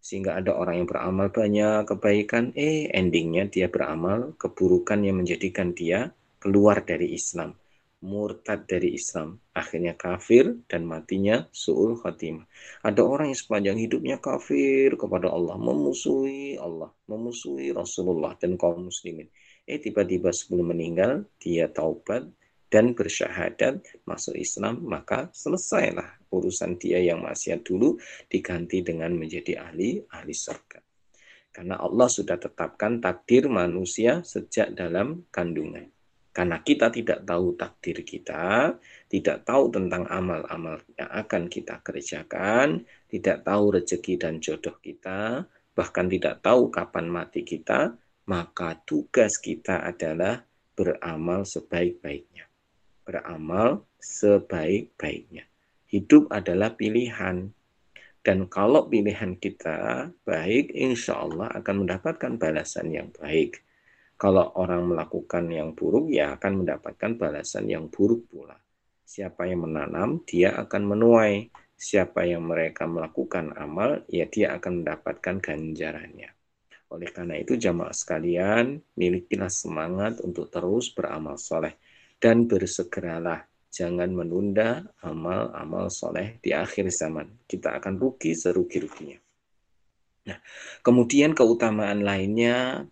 Sehingga 0.00 0.40
ada 0.40 0.56
orang 0.56 0.80
yang 0.80 0.88
beramal 0.88 1.28
banyak 1.28 1.84
kebaikan, 1.84 2.56
eh 2.56 2.88
endingnya 2.88 3.46
dia 3.52 3.68
beramal 3.68 4.32
keburukan 4.40 5.04
yang 5.04 5.20
menjadikan 5.20 5.76
dia 5.76 6.08
keluar 6.40 6.80
dari 6.88 7.12
Islam, 7.12 7.52
murtad 8.00 8.64
dari 8.64 8.96
Islam, 8.96 9.36
akhirnya 9.52 9.92
kafir 9.92 10.56
dan 10.64 10.88
matinya 10.88 11.44
su'ul 11.52 12.00
khatimah. 12.00 12.48
Ada 12.80 13.04
orang 13.04 13.28
yang 13.28 13.38
sepanjang 13.38 13.76
hidupnya 13.76 14.16
kafir 14.16 14.96
kepada 14.96 15.28
Allah, 15.28 15.60
memusuhi 15.60 16.56
Allah, 16.56 16.88
memusuhi 17.04 17.76
Rasulullah 17.76 18.32
dan 18.40 18.56
kaum 18.56 18.88
muslimin. 18.88 19.28
Eh 19.68 19.76
tiba-tiba 19.76 20.32
sebelum 20.32 20.72
meninggal 20.72 21.28
dia 21.36 21.68
taubat 21.68 22.24
dan 22.72 22.96
bersyahadat 22.96 23.84
masuk 24.08 24.32
Islam, 24.40 24.80
maka 24.80 25.28
selesailah 25.36 26.19
urusan 26.30 26.78
dia 26.78 27.02
yang 27.02 27.22
maksiat 27.26 27.66
dulu 27.66 27.98
diganti 28.30 28.80
dengan 28.86 29.12
menjadi 29.14 29.60
ahli 29.60 30.00
ahli 30.10 30.34
surga. 30.34 30.80
Karena 31.50 31.82
Allah 31.82 32.06
sudah 32.06 32.38
tetapkan 32.38 33.02
takdir 33.02 33.50
manusia 33.50 34.22
sejak 34.22 34.70
dalam 34.72 35.26
kandungan. 35.34 35.90
Karena 36.30 36.62
kita 36.62 36.94
tidak 36.94 37.26
tahu 37.26 37.58
takdir 37.58 38.06
kita, 38.06 38.78
tidak 39.10 39.42
tahu 39.42 39.66
tentang 39.74 40.06
amal-amal 40.06 40.78
yang 40.94 41.10
akan 41.10 41.50
kita 41.50 41.82
kerjakan, 41.82 42.86
tidak 43.10 43.42
tahu 43.42 43.74
rezeki 43.74 44.14
dan 44.14 44.38
jodoh 44.38 44.78
kita, 44.78 45.42
bahkan 45.74 46.06
tidak 46.06 46.38
tahu 46.38 46.70
kapan 46.70 47.10
mati 47.10 47.42
kita, 47.42 47.98
maka 48.30 48.78
tugas 48.86 49.42
kita 49.42 49.82
adalah 49.82 50.38
beramal 50.78 51.42
sebaik-baiknya. 51.42 52.46
Beramal 53.02 53.90
sebaik-baiknya. 53.98 55.50
Hidup 55.90 56.30
adalah 56.30 56.78
pilihan. 56.78 57.50
Dan 58.22 58.46
kalau 58.46 58.86
pilihan 58.86 59.34
kita 59.34 60.06
baik, 60.22 60.70
insya 60.70 61.18
Allah 61.18 61.50
akan 61.50 61.82
mendapatkan 61.82 62.38
balasan 62.38 62.94
yang 62.94 63.10
baik. 63.10 63.66
Kalau 64.14 64.54
orang 64.54 64.86
melakukan 64.86 65.50
yang 65.50 65.74
buruk, 65.74 66.12
ya 66.14 66.38
akan 66.38 66.62
mendapatkan 66.62 67.18
balasan 67.18 67.66
yang 67.66 67.90
buruk 67.90 68.30
pula. 68.30 68.54
Siapa 69.02 69.50
yang 69.50 69.66
menanam, 69.66 70.22
dia 70.22 70.54
akan 70.62 70.94
menuai. 70.94 71.50
Siapa 71.74 72.22
yang 72.22 72.46
mereka 72.46 72.86
melakukan 72.86 73.50
amal, 73.58 74.06
ya 74.06 74.30
dia 74.30 74.54
akan 74.54 74.86
mendapatkan 74.86 75.42
ganjarannya. 75.42 76.30
Oleh 76.94 77.10
karena 77.10 77.34
itu, 77.34 77.58
jamaah 77.58 77.90
sekalian, 77.90 78.78
milikilah 78.94 79.50
semangat 79.50 80.22
untuk 80.22 80.46
terus 80.54 80.94
beramal 80.94 81.34
soleh 81.34 81.74
dan 82.22 82.46
bersegeralah 82.46 83.49
jangan 83.70 84.10
menunda 84.10 84.82
amal-amal 85.00 85.86
soleh 85.88 86.42
di 86.42 86.50
akhir 86.50 86.90
zaman. 86.90 87.30
Kita 87.46 87.78
akan 87.78 87.96
rugi 87.96 88.34
serugi-ruginya. 88.34 89.18
Nah, 90.26 90.38
kemudian 90.82 91.32
keutamaan 91.32 92.02
lainnya 92.02 92.84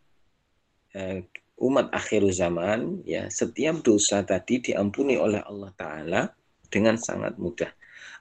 eh, 0.95 1.27
umat 1.59 1.91
akhir 1.91 2.25
zaman 2.31 3.03
ya 3.05 3.27
setiap 3.29 3.83
dosa 3.83 4.23
tadi 4.23 4.62
diampuni 4.62 5.19
oleh 5.19 5.43
Allah 5.43 5.75
Taala 5.75 6.23
dengan 6.71 6.97
sangat 6.97 7.37
mudah. 7.37 7.69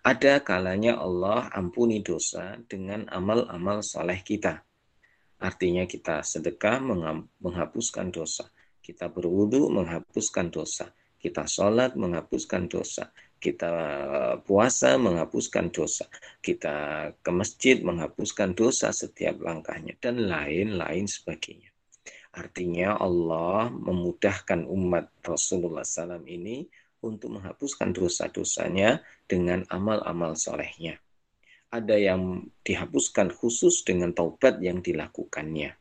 Ada 0.01 0.41
kalanya 0.41 0.97
Allah 0.97 1.47
ampuni 1.53 2.01
dosa 2.01 2.57
dengan 2.65 3.05
amal-amal 3.07 3.85
soleh 3.85 4.19
kita. 4.25 4.65
Artinya 5.37 5.85
kita 5.85 6.25
sedekah 6.25 6.81
menghapuskan 7.37 8.09
dosa. 8.09 8.49
Kita 8.81 9.11
berwudu 9.11 9.67
menghapuskan 9.69 10.47
dosa 10.49 10.89
kita 11.27 11.43
sholat 11.43 11.99
menghapuskan 11.99 12.71
dosa, 12.71 13.11
kita 13.37 13.71
puasa 14.47 14.95
menghapuskan 14.95 15.67
dosa, 15.75 16.07
kita 16.39 17.11
ke 17.19 17.31
masjid 17.35 17.83
menghapuskan 17.83 18.55
dosa 18.55 18.95
setiap 18.95 19.43
langkahnya, 19.43 19.99
dan 19.99 20.23
lain-lain 20.23 21.03
sebagainya. 21.03 21.67
Artinya 22.31 22.95
Allah 22.95 23.67
memudahkan 23.67 24.63
umat 24.71 25.11
Rasulullah 25.25 25.83
SAW 25.83 26.23
ini 26.23 26.63
untuk 27.03 27.35
menghapuskan 27.35 27.91
dosa-dosanya 27.91 29.03
dengan 29.27 29.67
amal-amal 29.67 30.39
solehnya. 30.39 30.95
Ada 31.67 31.99
yang 31.99 32.47
dihapuskan 32.63 33.35
khusus 33.35 33.83
dengan 33.83 34.15
taubat 34.15 34.63
yang 34.63 34.79
dilakukannya. 34.79 35.75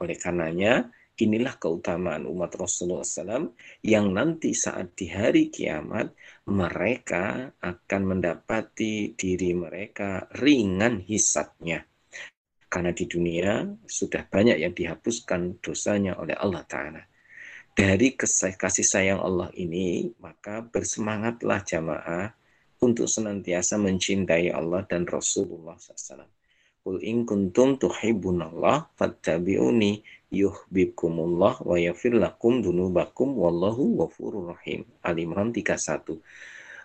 Oleh 0.00 0.16
karenanya, 0.16 0.88
Inilah 1.18 1.58
keutamaan 1.58 2.30
umat 2.30 2.54
Rasulullah 2.54 3.02
SAW 3.02 3.50
yang 3.82 4.14
nanti 4.14 4.54
saat 4.54 4.94
di 4.94 5.10
hari 5.10 5.50
kiamat 5.50 6.14
mereka 6.46 7.50
akan 7.58 8.02
mendapati 8.14 9.18
diri 9.18 9.50
mereka 9.50 10.30
ringan 10.38 11.02
hisatnya. 11.02 11.82
Karena 12.70 12.94
di 12.94 13.10
dunia 13.10 13.66
sudah 13.82 14.30
banyak 14.30 14.62
yang 14.62 14.70
dihapuskan 14.70 15.58
dosanya 15.58 16.14
oleh 16.22 16.38
Allah 16.38 16.62
Ta'ala. 16.62 17.02
Dari 17.74 18.14
kasih 18.14 18.86
sayang 18.86 19.18
Allah 19.18 19.50
ini, 19.58 20.14
maka 20.22 20.62
bersemangatlah 20.62 21.66
jamaah 21.66 22.30
untuk 22.78 23.10
senantiasa 23.10 23.74
mencintai 23.74 24.54
Allah 24.54 24.86
dan 24.86 25.02
Rasulullah 25.02 25.74
SAW. 25.78 26.26
Qul 26.78 27.02
in 27.02 27.26
kuntum 27.26 27.74
tuhibbunallah 27.74 28.94
fattabi'uni 28.94 30.17
yuhibbukumullah 30.28 31.64
wa 31.64 31.76
yaghfir 31.80 32.16
lakum 32.16 32.60
dunubakum 32.60 33.32
wallahu 33.36 34.04
ghafurur 34.04 34.52
rahim. 34.52 34.84
Al 35.04 35.16
Imran 35.16 35.52
31. 35.52 36.20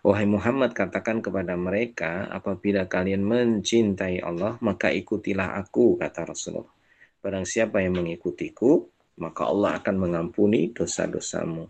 Wahai 0.03 0.27
Muhammad 0.27 0.75
katakan 0.75 1.23
kepada 1.23 1.55
mereka 1.55 2.27
apabila 2.27 2.91
kalian 2.91 3.23
mencintai 3.23 4.19
Allah 4.19 4.59
maka 4.59 4.91
ikutilah 4.91 5.55
aku 5.63 5.95
kata 5.95 6.27
Rasulullah. 6.27 6.75
Barang 7.23 7.47
siapa 7.47 7.79
yang 7.79 8.03
mengikutiku 8.03 8.83
maka 9.23 9.47
Allah 9.47 9.79
akan 9.79 9.95
mengampuni 9.95 10.75
dosa-dosamu. 10.75 11.69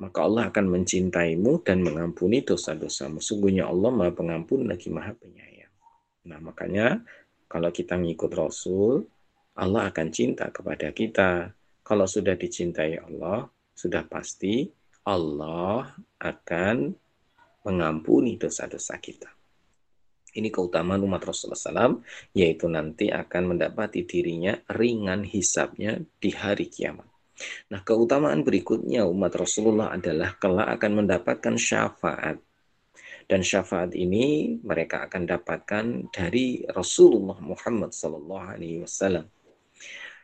Maka 0.00 0.18
Allah 0.24 0.48
akan 0.48 0.66
mencintaimu 0.80 1.60
dan 1.60 1.84
mengampuni 1.84 2.40
dosa-dosamu. 2.40 3.20
Sungguhnya 3.20 3.68
Allah 3.68 3.92
Maha 3.92 4.12
Pengampun 4.16 4.64
lagi 4.64 4.88
Maha 4.88 5.12
Penyayang. 5.12 5.72
Nah, 6.24 6.40
makanya 6.40 7.04
kalau 7.44 7.68
kita 7.68 8.00
ngikut 8.00 8.32
Rasul, 8.32 9.04
Allah 9.58 9.90
akan 9.90 10.08
cinta 10.14 10.46
kepada 10.54 10.94
kita. 10.94 11.50
Kalau 11.82 12.06
sudah 12.06 12.38
dicintai 12.38 13.02
Allah, 13.02 13.50
sudah 13.74 14.06
pasti 14.06 14.70
Allah 15.02 15.90
akan 16.22 16.94
mengampuni 17.66 18.38
dosa-dosa 18.38 19.00
kita. 19.02 19.26
Ini 20.30 20.46
keutamaan 20.54 21.02
umat 21.02 21.26
Rasulullah 21.26 21.58
SAW, 21.58 22.06
yaitu 22.38 22.70
nanti 22.70 23.10
akan 23.10 23.56
mendapati 23.56 24.06
dirinya 24.06 24.54
ringan 24.70 25.26
hisapnya 25.26 25.98
di 26.22 26.30
hari 26.30 26.70
kiamat. 26.70 27.10
Nah, 27.74 27.82
keutamaan 27.82 28.46
berikutnya 28.46 29.02
umat 29.10 29.34
Rasulullah 29.34 29.90
adalah 29.90 30.38
kelak 30.38 30.70
akan 30.78 31.02
mendapatkan 31.02 31.58
syafaat. 31.58 32.38
Dan 33.26 33.42
syafaat 33.42 33.94
ini 33.98 34.58
mereka 34.62 35.06
akan 35.10 35.22
dapatkan 35.26 35.84
dari 36.14 36.62
Rasulullah 36.70 37.38
Muhammad 37.42 37.90
SAW 37.90 39.39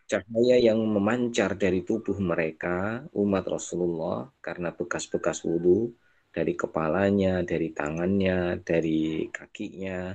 cahaya 0.07 0.57
yang 0.63 0.79
memancar 0.79 1.59
dari 1.59 1.83
tubuh 1.83 2.17
mereka, 2.23 3.03
umat 3.11 3.45
Rasulullah, 3.51 4.31
karena 4.39 4.71
bekas-bekas 4.71 5.43
wudhu 5.43 5.91
dari 6.31 6.55
kepalanya, 6.55 7.43
dari 7.43 7.75
tangannya, 7.75 8.63
dari 8.63 9.27
kakinya, 9.35 10.15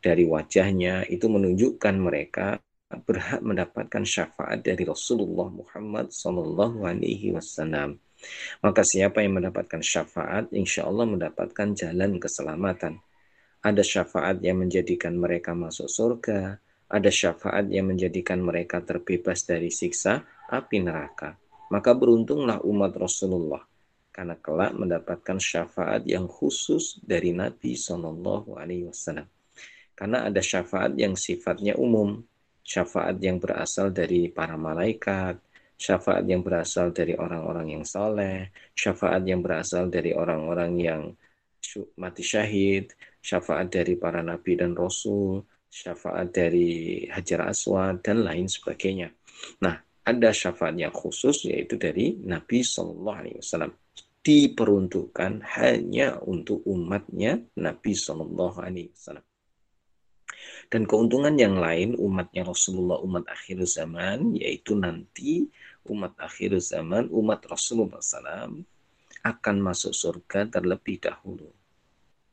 dari 0.00 0.24
wajahnya, 0.28 1.08
itu 1.08 1.26
menunjukkan 1.28 1.94
mereka 1.96 2.60
berhak 2.90 3.40
mendapatkan 3.40 4.02
syafaat 4.02 4.66
dari 4.66 4.82
Rasulullah 4.82 5.48
Muhammad 5.48 6.10
Wasallam. 6.10 7.90
Maka 8.60 8.82
siapa 8.84 9.24
yang 9.24 9.40
mendapatkan 9.40 9.80
syafaat, 9.80 10.52
insya 10.52 10.84
Allah 10.84 11.08
mendapatkan 11.08 11.72
jalan 11.72 12.20
keselamatan. 12.20 13.00
Ada 13.64 13.80
syafaat 13.80 14.44
yang 14.44 14.60
menjadikan 14.60 15.16
mereka 15.16 15.56
masuk 15.56 15.88
surga, 15.88 16.60
ada 16.90 17.08
syafaat 17.08 17.70
yang 17.70 17.94
menjadikan 17.94 18.42
mereka 18.42 18.82
terbebas 18.82 19.46
dari 19.46 19.70
siksa 19.70 20.26
api 20.50 20.82
neraka. 20.82 21.38
Maka 21.70 21.94
beruntunglah 21.94 22.58
umat 22.66 22.92
Rasulullah 22.98 23.62
karena 24.10 24.34
kelak 24.34 24.74
mendapatkan 24.74 25.38
syafaat 25.38 26.02
yang 26.02 26.26
khusus 26.26 26.98
dari 26.98 27.30
Nabi 27.30 27.78
Shallallahu 27.78 28.58
Alaihi 28.58 28.90
Wasallam. 28.90 29.30
Karena 29.94 30.26
ada 30.26 30.42
syafaat 30.42 30.98
yang 30.98 31.14
sifatnya 31.14 31.78
umum, 31.78 32.18
syafaat 32.66 33.22
yang 33.22 33.38
berasal 33.38 33.94
dari 33.94 34.26
para 34.26 34.58
malaikat, 34.58 35.38
syafaat 35.78 36.26
yang 36.26 36.42
berasal 36.42 36.90
dari 36.90 37.14
orang-orang 37.14 37.78
yang 37.78 37.84
saleh, 37.86 38.50
syafaat 38.74 39.22
yang 39.22 39.40
berasal 39.40 39.86
dari 39.86 40.10
orang-orang 40.10 40.72
yang 40.76 41.02
mati 41.96 42.26
syahid, 42.26 42.90
syafaat 43.22 43.70
dari 43.70 43.94
para 43.94 44.24
nabi 44.24 44.58
dan 44.58 44.74
rasul, 44.74 45.46
syafaat 45.70 46.34
dari 46.34 47.06
Hajar 47.06 47.46
Aswad 47.46 48.02
dan 48.02 48.26
lain 48.26 48.50
sebagainya. 48.50 49.14
Nah, 49.62 49.78
ada 50.02 50.34
syafaat 50.34 50.74
yang 50.74 50.90
khusus 50.90 51.46
yaitu 51.46 51.78
dari 51.78 52.18
Nabi 52.26 52.66
Shallallahu 52.66 53.18
Alaihi 53.22 53.38
Wasallam 53.38 53.72
diperuntukkan 54.20 55.46
hanya 55.56 56.20
untuk 56.26 56.60
umatnya 56.66 57.40
Nabi 57.56 57.94
Shallallahu 57.94 58.58
Alaihi 58.60 58.90
Wasallam. 58.92 59.24
Dan 60.70 60.86
keuntungan 60.86 61.34
yang 61.34 61.58
lain 61.58 61.98
umatnya 61.98 62.46
Rasulullah 62.46 63.02
umat 63.02 63.26
akhir 63.26 63.62
zaman 63.66 64.38
yaitu 64.38 64.78
nanti 64.78 65.50
umat 65.90 66.14
akhir 66.16 66.56
zaman 66.62 67.10
umat 67.10 67.42
Rasulullah 67.50 67.98
SAW 67.98 68.62
akan 69.20 69.56
masuk 69.60 69.92
surga 69.92 70.48
terlebih 70.48 71.02
dahulu. 71.02 71.50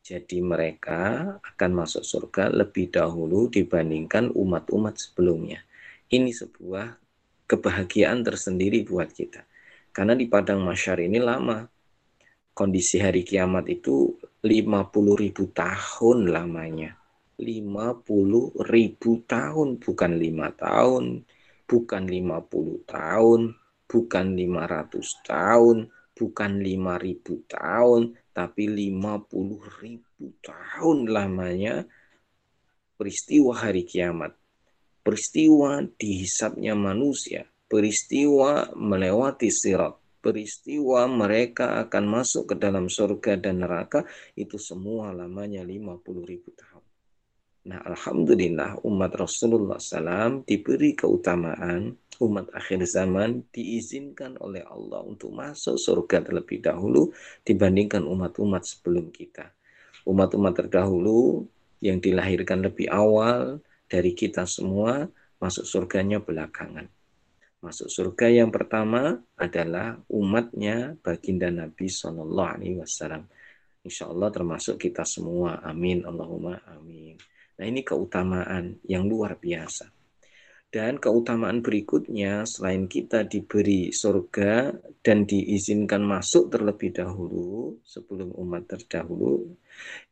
Jadi 0.08 0.40
mereka 0.40 1.36
akan 1.44 1.84
masuk 1.84 2.00
surga 2.00 2.48
lebih 2.48 2.88
dahulu 2.88 3.52
dibandingkan 3.52 4.32
umat-umat 4.32 4.96
sebelumnya. 4.96 5.60
Ini 6.08 6.32
sebuah 6.32 6.96
kebahagiaan 7.44 8.24
tersendiri 8.24 8.88
buat 8.88 9.12
kita. 9.12 9.44
Karena 9.92 10.16
di 10.16 10.24
padang 10.24 10.64
masyar 10.64 11.04
ini 11.04 11.20
lama. 11.20 11.60
Kondisi 12.56 12.96
hari 13.04 13.20
kiamat 13.20 13.68
itu 13.68 14.16
50 14.40 15.12
ribu 15.12 15.52
tahun 15.52 16.32
lamanya. 16.32 16.96
50 17.36 18.64
ribu 18.64 19.10
tahun, 19.28 19.76
bukan 19.76 20.12
5 20.16 20.48
tahun, 20.56 21.04
bukan 21.68 22.02
50 22.08 22.80
tahun, 22.88 23.40
bukan 23.84 24.26
500 24.32 25.20
tahun, 25.28 25.76
bukan 26.16 26.50
5000 26.64 27.44
tahun, 27.44 28.00
tapi 28.38 28.70
50 28.70 29.82
ribu 29.82 30.30
tahun 30.46 31.10
lamanya 31.10 31.82
peristiwa 32.94 33.50
hari 33.58 33.82
kiamat. 33.82 34.30
Peristiwa 35.02 35.82
dihisapnya 35.82 36.78
manusia, 36.78 37.50
peristiwa 37.66 38.70
melewati 38.78 39.50
sirat, 39.50 39.98
peristiwa 40.22 41.10
mereka 41.10 41.82
akan 41.82 42.04
masuk 42.06 42.54
ke 42.54 42.54
dalam 42.54 42.86
surga 42.86 43.42
dan 43.42 43.66
neraka, 43.66 44.06
itu 44.38 44.54
semua 44.54 45.10
lamanya 45.10 45.66
50 45.66 45.98
ribu 46.22 46.54
tahun. 46.54 46.84
Nah, 47.74 47.82
Alhamdulillah 47.90 48.86
umat 48.86 49.18
Rasulullah 49.18 49.82
SAW 49.82 50.46
diberi 50.46 50.94
keutamaan 50.94 51.90
umat 52.18 52.50
akhir 52.50 52.82
zaman 52.86 53.46
diizinkan 53.54 54.34
oleh 54.42 54.66
Allah 54.66 55.02
untuk 55.06 55.30
masuk 55.30 55.78
surga 55.78 56.26
terlebih 56.26 56.58
dahulu 56.58 57.14
dibandingkan 57.46 58.02
umat-umat 58.02 58.66
sebelum 58.66 59.14
kita. 59.14 59.54
Umat-umat 60.02 60.58
terdahulu 60.58 61.46
yang 61.78 62.02
dilahirkan 62.02 62.66
lebih 62.66 62.90
awal 62.90 63.62
dari 63.86 64.12
kita 64.12 64.44
semua 64.44 65.06
masuk 65.38 65.62
surganya 65.62 66.18
belakangan. 66.18 66.90
Masuk 67.58 67.90
surga 67.90 68.30
yang 68.30 68.54
pertama 68.54 69.18
adalah 69.34 69.98
umatnya 70.10 70.94
baginda 71.02 71.50
Nabi 71.50 71.90
Shallallahu 71.90 72.52
Alaihi 72.54 72.78
Wasallam. 72.78 73.26
Insya 73.82 74.06
Allah 74.06 74.30
termasuk 74.30 74.78
kita 74.78 75.02
semua. 75.02 75.58
Amin. 75.66 76.06
Allahumma 76.06 76.62
amin. 76.70 77.18
Nah 77.58 77.64
ini 77.66 77.82
keutamaan 77.82 78.78
yang 78.86 79.06
luar 79.10 79.34
biasa. 79.34 79.97
Dan 80.68 81.00
keutamaan 81.00 81.64
berikutnya, 81.64 82.44
selain 82.44 82.92
kita 82.92 83.24
diberi 83.24 83.88
surga 83.88 84.76
dan 85.00 85.24
diizinkan 85.24 86.04
masuk 86.04 86.52
terlebih 86.52 86.92
dahulu 86.92 87.80
sebelum 87.88 88.36
umat 88.36 88.68
terdahulu, 88.68 89.56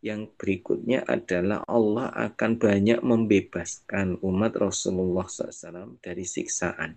yang 0.00 0.32
berikutnya 0.32 1.04
adalah 1.04 1.60
Allah 1.68 2.08
akan 2.08 2.56
banyak 2.56 3.04
membebaskan 3.04 4.16
umat 4.24 4.56
Rasulullah 4.56 5.28
SAW 5.28 6.00
dari 6.00 6.24
siksaan. 6.24 6.96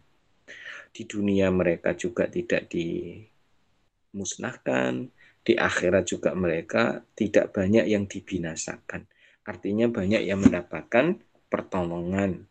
Di 0.95 1.03
dunia 1.03 1.51
mereka 1.51 1.99
juga 1.99 2.31
tidak 2.31 2.71
dimusnahkan, 2.71 5.11
di 5.43 5.59
akhirat 5.59 6.07
juga 6.07 6.31
mereka 6.31 7.03
tidak 7.11 7.51
banyak 7.51 7.91
yang 7.91 8.07
dibinasakan. 8.07 9.03
Artinya 9.43 9.91
banyak 9.91 10.23
yang 10.23 10.47
mendapatkan 10.47 11.19
pertolongan 11.51 12.47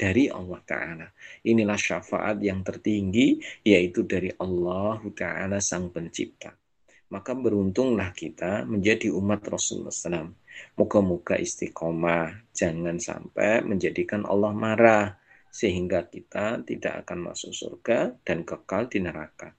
dari 0.00 0.32
Allah 0.32 0.60
Ta'ala. 0.64 1.06
Inilah 1.44 1.76
syafaat 1.76 2.40
yang 2.40 2.64
tertinggi, 2.64 3.36
yaitu 3.60 4.08
dari 4.08 4.32
Allah 4.40 4.96
Ta'ala 5.12 5.60
Sang 5.60 5.92
Pencipta. 5.92 6.56
Maka 7.12 7.36
beruntunglah 7.36 8.16
kita 8.16 8.64
menjadi 8.64 9.12
umat 9.12 9.44
Rasulullah 9.44 9.92
SAW. 9.92 10.32
Moga-moga 10.80 11.36
istiqomah, 11.36 12.48
jangan 12.56 12.96
sampai 12.96 13.60
menjadikan 13.60 14.24
Allah 14.24 14.56
marah, 14.56 15.20
sehingga 15.52 16.08
kita 16.08 16.64
tidak 16.64 17.04
akan 17.04 17.28
masuk 17.28 17.52
surga 17.52 18.16
dan 18.24 18.46
kekal 18.48 18.88
di 18.88 19.04
neraka. 19.04 19.52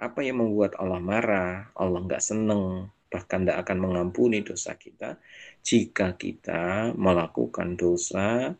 Apa 0.00 0.24
yang 0.24 0.40
membuat 0.40 0.80
Allah 0.80 1.02
marah, 1.02 1.74
Allah 1.74 2.00
nggak 2.06 2.22
seneng, 2.22 2.88
bahkan 3.14 3.46
tidak 3.46 3.62
akan 3.66 3.78
mengampuni 3.78 4.42
dosa 4.42 4.74
kita 4.74 5.22
jika 5.62 6.18
kita 6.18 6.90
melakukan 6.98 7.78
dosa 7.78 8.58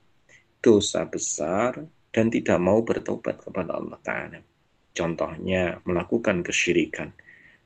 dosa 0.64 1.04
besar 1.04 1.84
dan 2.08 2.32
tidak 2.32 2.56
mau 2.56 2.80
bertobat 2.80 3.44
kepada 3.44 3.76
Allah 3.76 4.00
Ta'ala. 4.00 4.40
Contohnya, 4.96 5.84
melakukan 5.84 6.40
kesyirikan. 6.40 7.12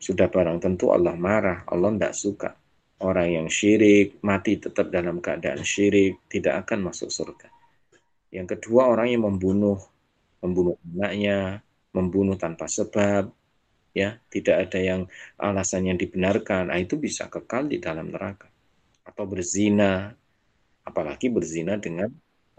Sudah 0.03 0.27
barang 0.27 0.59
tentu 0.59 0.91
Allah 0.91 1.15
marah, 1.15 1.63
Allah 1.71 1.95
tidak 1.95 2.15
suka. 2.19 2.51
Orang 2.99 3.31
yang 3.31 3.47
syirik, 3.47 4.19
mati 4.27 4.59
tetap 4.59 4.91
dalam 4.91 5.23
keadaan 5.23 5.63
syirik, 5.63 6.27
tidak 6.27 6.67
akan 6.67 6.91
masuk 6.91 7.13
surga. 7.15 7.47
Yang 8.35 8.59
kedua, 8.59 8.91
orang 8.91 9.15
yang 9.15 9.23
membunuh, 9.29 9.79
membunuh 10.43 10.75
anaknya, 10.97 11.63
membunuh 11.95 12.35
tanpa 12.35 12.67
sebab, 12.67 13.31
ya 13.95 14.19
tidak 14.33 14.69
ada 14.69 14.79
yang 14.83 15.01
alasan 15.39 15.87
yang 15.93 15.99
dibenarkan, 16.01 16.75
nah, 16.75 16.79
itu 16.81 16.99
bisa 16.99 17.31
kekal 17.31 17.71
di 17.71 17.79
dalam 17.79 18.11
neraka. 18.11 18.51
Atau 19.07 19.29
berzina, 19.31 20.11
apalagi 20.83 21.29
berzina 21.29 21.77
dengan 21.77 22.09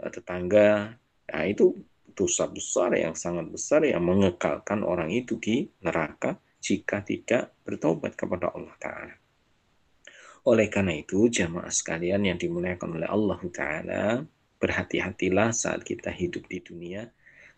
tetangga. 0.08 0.96
Nah, 1.28 1.44
itu 1.44 1.76
dosa 2.16 2.48
besar 2.48 2.96
yang 2.96 3.12
sangat 3.12 3.48
besar 3.52 3.84
yang 3.84 4.04
mengekalkan 4.04 4.80
orang 4.80 5.12
itu 5.12 5.36
di 5.36 5.68
neraka 5.84 6.40
jika 6.60 7.00
tidak 7.00 7.56
bertobat 7.64 8.16
kepada 8.16 8.52
Allah 8.52 8.76
Ta'ala. 8.76 9.14
Oleh 10.48 10.72
karena 10.72 10.96
itu, 10.96 11.28
jamaah 11.28 11.68
sekalian 11.68 12.24
yang 12.24 12.40
dimuliakan 12.40 12.96
oleh 12.96 13.08
Allah 13.08 13.40
Ta'ala, 13.52 14.04
berhati-hatilah 14.60 15.52
saat 15.52 15.84
kita 15.84 16.12
hidup 16.12 16.48
di 16.48 16.60
dunia. 16.60 17.08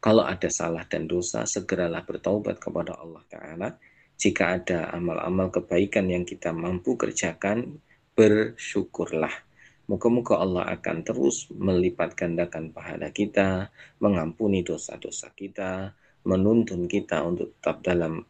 Kalau 0.02 0.26
ada 0.26 0.50
salah 0.50 0.82
dan 0.86 1.06
dosa, 1.06 1.46
segeralah 1.46 2.02
bertobat 2.02 2.58
kepada 2.58 2.98
Allah 2.98 3.22
Ta'ala. 3.30 3.68
Jika 4.18 4.58
ada 4.58 4.90
amal-amal 4.94 5.50
kebaikan 5.50 6.10
yang 6.10 6.26
kita 6.26 6.50
mampu 6.54 6.94
kerjakan, 6.98 7.78
bersyukurlah 8.14 9.51
Moga-moga 9.90 10.38
Allah 10.38 10.64
akan 10.78 11.02
terus 11.02 11.50
melipat 11.50 12.14
gandakan 12.14 12.70
pahala 12.70 13.10
kita, 13.10 13.74
mengampuni 13.98 14.62
dosa-dosa 14.62 15.34
kita, 15.34 15.92
menuntun 16.22 16.86
kita 16.86 17.22
untuk 17.26 17.58
tetap 17.58 17.82
dalam 17.82 18.22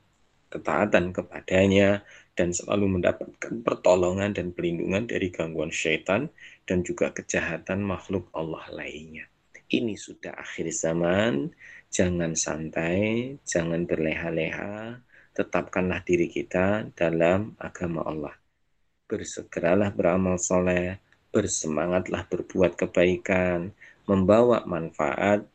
ketaatan 0.49 1.13
kepadanya, 1.13 2.05
dan 2.33 2.53
selalu 2.57 3.01
mendapatkan 3.01 3.61
pertolongan 3.61 4.33
dan 4.33 4.57
pelindungan 4.57 5.05
dari 5.05 5.29
gangguan 5.29 5.69
syaitan 5.69 6.33
dan 6.65 6.81
juga 6.81 7.13
kejahatan 7.13 7.85
makhluk 7.85 8.33
Allah 8.33 8.65
lainnya. 8.73 9.29
Ini 9.69 9.97
sudah 9.97 10.37
akhir 10.37 10.69
zaman, 10.73 11.53
jangan 11.93 12.37
santai, 12.37 13.37
jangan 13.45 13.85
berleha-leha, 13.89 15.01
tetapkanlah 15.33 16.05
diri 16.05 16.29
kita 16.29 16.93
dalam 16.93 17.57
agama 17.57 18.05
Allah. 18.05 18.37
Bersegeralah 19.09 19.93
beramal 19.93 20.37
soleh, 20.37 21.01
bersemangatlah 21.33 22.29
berbuat 22.29 22.77
kebaikan, 22.77 23.73
membawa 24.05 24.63
manfaat 24.69 25.49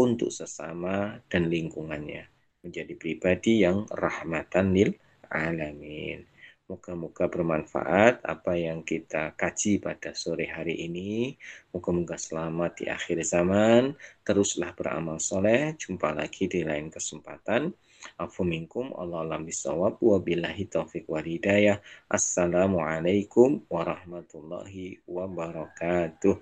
untuk 0.00 0.32
sesama 0.32 1.20
dan 1.28 1.52
lingkungannya. 1.52 2.24
Menjadi 2.64 2.94
pribadi 2.98 3.62
yang 3.62 3.86
rahmatan 3.86 4.74
lil 4.74 4.90
alamin. 5.30 6.24
Moga-moga 6.68 7.32
bermanfaat 7.32 8.28
apa 8.28 8.52
yang 8.52 8.84
kita 8.84 9.32
kaji 9.32 9.80
pada 9.80 10.12
sore 10.12 10.52
hari 10.52 10.84
ini. 10.84 11.32
Moga-moga 11.72 12.20
selamat 12.20 12.84
di 12.84 12.92
akhir 12.92 13.24
zaman. 13.24 13.96
Teruslah 14.20 14.76
beramal 14.76 15.16
soleh. 15.16 15.72
Jumpa 15.80 16.12
lagi 16.12 16.44
di 16.44 16.60
lain 16.60 16.92
kesempatan. 16.92 17.72
Afu 18.18 18.42
minkum 18.42 18.90
Allah 18.98 19.22
alam 19.22 19.46
bisawab 19.46 20.02
wa 20.02 20.18
billahi 20.18 20.66
taufiq 20.66 21.06
wa 21.06 21.22
hidayah. 21.22 21.78
Assalamualaikum 22.10 23.62
warahmatullahi 23.70 24.98
wabarakatuh. 25.06 26.36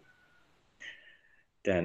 Dan 1.60 1.84